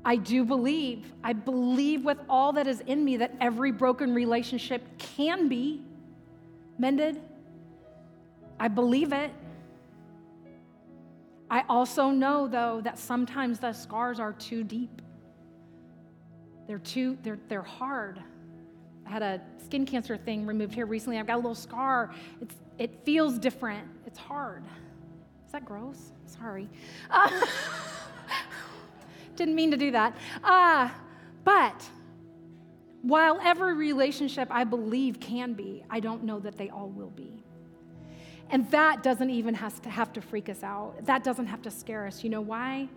I 0.07 0.17
do 0.17 0.45
believe, 0.45 1.11
I 1.23 1.33
believe 1.33 2.05
with 2.05 2.19
all 2.29 2.53
that 2.53 2.67
is 2.67 2.81
in 2.81 3.03
me 3.03 3.17
that 3.17 3.33
every 3.41 3.71
broken 3.71 4.13
relationship 4.13 4.83
can 4.99 5.47
be 5.47 5.81
mended. 6.77 7.19
I 8.59 8.67
believe 8.67 9.13
it. 9.13 9.31
I 11.49 11.63
also 11.67 12.11
know, 12.11 12.47
though, 12.47 12.81
that 12.83 12.99
sometimes 12.99 13.59
the 13.59 13.73
scars 13.73 14.19
are 14.19 14.33
too 14.33 14.63
deep. 14.63 15.01
They're 16.67 16.79
too, 16.79 17.17
they're, 17.23 17.39
they're 17.47 17.61
hard. 17.61 18.21
I 19.05 19.09
had 19.09 19.21
a 19.21 19.41
skin 19.63 19.85
cancer 19.85 20.17
thing 20.17 20.45
removed 20.45 20.73
here 20.73 20.85
recently. 20.85 21.19
I've 21.19 21.27
got 21.27 21.35
a 21.35 21.37
little 21.37 21.55
scar. 21.55 22.11
It's, 22.41 22.55
it 22.77 23.05
feels 23.05 23.37
different. 23.37 23.87
It's 24.05 24.17
hard. 24.17 24.63
Is 25.45 25.51
that 25.51 25.65
gross? 25.65 26.11
Sorry. 26.25 26.67
Uh, 27.09 27.29
Didn't 29.35 29.55
mean 29.55 29.71
to 29.71 29.77
do 29.77 29.91
that. 29.91 30.15
Uh, 30.43 30.89
but 31.43 31.87
while 33.01 33.39
every 33.43 33.73
relationship 33.73 34.47
I 34.49 34.63
believe 34.63 35.19
can 35.19 35.53
be, 35.53 35.83
I 35.89 35.99
don't 35.99 36.23
know 36.23 36.39
that 36.39 36.57
they 36.57 36.69
all 36.69 36.89
will 36.89 37.11
be. 37.11 37.43
And 38.49 38.69
that 38.71 39.03
doesn't 39.03 39.29
even 39.29 39.53
have 39.55 39.81
to 39.83 39.89
have 39.89 40.13
to 40.13 40.21
freak 40.21 40.49
us 40.49 40.63
out. 40.63 41.05
That 41.05 41.23
doesn't 41.23 41.47
have 41.47 41.61
to 41.63 41.71
scare 41.71 42.07
us. 42.07 42.23
You 42.23 42.29
know 42.29 42.41
why? 42.41 42.87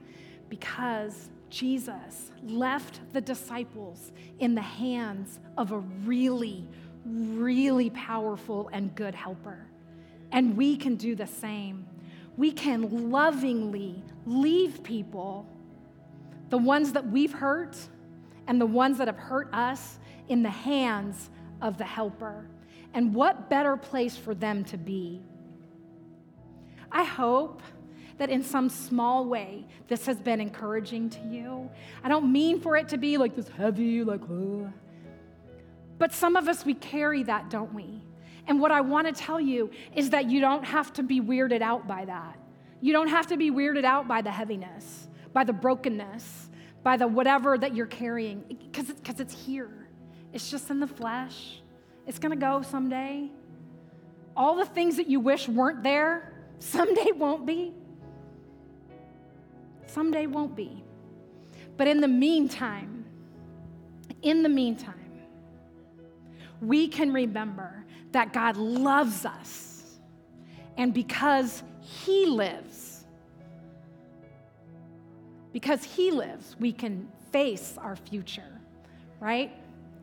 Because 0.49 1.31
Jesus 1.51 2.31
left 2.43 3.01
the 3.13 3.21
disciples 3.21 4.13
in 4.39 4.55
the 4.55 4.63
hands 4.63 5.41
of 5.57 5.73
a 5.73 5.79
really, 5.79 6.67
really 7.05 7.91
powerful 7.91 8.69
and 8.73 8.95
good 8.95 9.15
helper. 9.15 9.67
And 10.33 10.57
we 10.57 10.77
can 10.77 10.97
do 10.97 11.15
the 11.15 11.27
same. 11.27 11.87
We 12.37 12.53
can 12.53 13.11
lovingly 13.11 14.03
leave 14.27 14.83
people 14.83 15.47
the 16.51 16.59
ones 16.59 16.93
that 16.93 17.07
we've 17.07 17.33
hurt 17.33 17.77
and 18.47 18.61
the 18.61 18.67
ones 18.67 18.99
that 18.99 19.09
have 19.09 19.19
hurt 19.19 19.53
us 19.53 19.99
in 20.29 20.43
the 20.43 20.51
hands 20.51 21.31
of 21.61 21.79
the 21.79 21.85
helper. 21.85 22.49
And 22.95 23.15
what 23.15 23.51
better 23.51 23.77
place 23.77 24.17
for 24.17 24.35
them 24.35 24.65
to 24.65 24.79
be? 24.79 25.21
I 26.91 27.05
hope 27.05 27.63
that 28.19 28.31
in 28.31 28.43
some 28.43 28.69
small 28.69 29.25
way 29.25 29.67
this 29.89 30.07
has 30.07 30.19
been 30.19 30.41
encouraging 30.41 31.09
to 31.11 31.21
you. 31.21 31.71
I 32.05 32.09
don't 32.09 32.31
mean 32.31 32.61
for 32.61 32.77
it 32.77 32.89
to 32.89 32.99
be 32.99 33.17
like 33.17 33.35
this 33.35 33.49
heavy, 33.49 34.05
like, 34.05 34.23
oh. 34.31 34.73
but 35.99 36.13
some 36.13 36.37
of 36.37 36.49
us, 36.49 36.65
we 36.65 36.75
carry 36.75 37.23
that, 37.25 37.51
don't 37.51 37.73
we? 37.73 38.03
And 38.47 38.61
what 38.61 38.73
I 38.73 38.81
want 38.81 39.07
to 39.07 39.13
tell 39.13 39.41
you 39.41 39.71
is 39.95 40.11
that 40.11 40.31
you 40.31 40.41
don't 40.41 40.65
have 40.65 40.93
to 40.95 41.03
be 41.03 41.21
weirded 41.21 41.63
out 41.63 41.87
by 41.87 42.05
that. 42.05 42.39
You 42.81 42.93
don't 42.93 43.09
have 43.09 43.27
to 43.29 43.37
be 43.37 43.51
weirded 43.51 43.85
out 43.85 44.09
by 44.09 44.23
the 44.23 44.31
heaviness 44.31 45.09
by 45.33 45.45
the 45.45 45.53
brokenness, 45.53 46.49
by 46.83 46.97
the 46.97 47.07
whatever 47.07 47.59
that 47.59 47.75
you're 47.75 47.87
carrying, 47.87 48.41
because 48.49 48.91
it's, 48.91 49.21
it's 49.21 49.47
here. 49.47 49.89
It's 50.33 50.51
just 50.51 50.71
in 50.71 50.81
the 50.81 50.87
flesh. 50.87 51.61
It's 52.07 52.19
going 52.19 52.39
to 52.39 52.45
go 52.45 52.63
someday. 52.63 53.31
All 54.37 54.57
the 54.57 54.67
things 54.67 54.97
that 54.97 55.09
you 55.09 55.21
wish 55.21 55.49
weren't 55.49 55.83
there, 55.83 56.33
someday 56.59 57.13
won't 57.15 57.47
be. 57.47 57.73
Someday 59.89 60.27
won't 60.27 60.55
be. 60.55 60.85
But 61.77 61.89
in 61.89 62.01
the 62.01 62.09
meantime, 62.09 63.05
in 64.23 64.43
the 64.43 64.49
meantime, 64.49 64.95
we 66.61 66.89
can 66.89 67.13
remember 67.13 67.85
that 68.13 68.33
God 68.33 68.57
loves 68.57 69.25
us. 69.25 69.99
And 70.77 70.93
because 70.93 71.63
He 71.81 72.27
lives, 72.27 73.05
because 75.53 75.85
He 75.85 76.11
lives, 76.11 76.57
we 76.59 76.73
can 76.73 77.09
face 77.33 77.77
our 77.79 77.97
future, 77.97 78.61
right? 79.21 79.53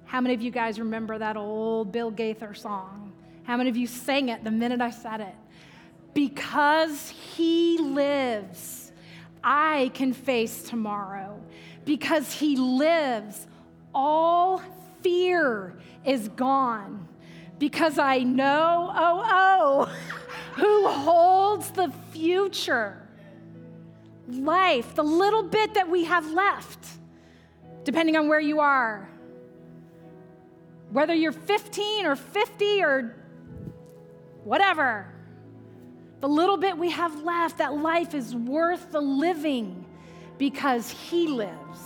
How 0.06 0.22
many 0.22 0.34
of 0.34 0.42
you 0.42 0.52
guys 0.52 0.80
remember 0.80 1.18
that 1.18 1.36
old 1.36 1.92
Bill 1.92 2.12
Gaither 2.12 2.54
song? 2.54 3.14
How 3.44 3.58
many 3.58 3.70
of 3.70 3.78
you 3.78 3.88
sang 3.88 4.30
it 4.30 4.44
the 4.44 4.52
minute 4.52 4.82
I 4.82 4.92
said 4.92 5.22
it? 5.22 5.36
Because 6.14 7.10
He 7.10 7.78
lives, 7.78 8.85
I 9.46 9.92
can 9.94 10.12
face 10.12 10.64
tomorrow. 10.64 11.40
Because 11.86 12.34
He 12.34 12.58
lives, 12.58 13.46
all 13.94 14.62
fear 15.02 15.76
is 16.04 16.28
gone. 16.30 17.08
Because 17.60 18.00
I 18.00 18.20
know, 18.20 18.92
oh, 18.94 19.24
oh, 19.24 19.96
who 20.56 20.88
holds 20.88 21.70
the 21.72 21.92
future 22.12 23.02
life, 24.28 24.96
the 24.96 25.04
little 25.04 25.44
bit 25.44 25.76
that 25.76 25.88
we 25.88 26.06
have 26.06 26.32
left, 26.32 26.88
depending 27.84 28.18
on 28.18 28.28
where 28.28 28.40
you 28.40 28.60
are. 28.60 29.08
Whether 30.92 31.14
you're 31.14 31.32
15 31.32 32.06
or 32.06 32.16
50 32.16 32.84
or 32.84 33.16
whatever, 34.44 35.15
the 36.22 36.28
little 36.28 36.58
bit 36.58 36.78
we 36.78 36.92
have 36.92 37.24
left, 37.24 37.58
that 37.58 37.78
life 37.78 38.14
is 38.14 38.36
worth 38.36 38.92
the 38.92 39.02
living 39.02 39.86
because 40.38 40.90
He 40.90 41.28
lives. 41.28 41.85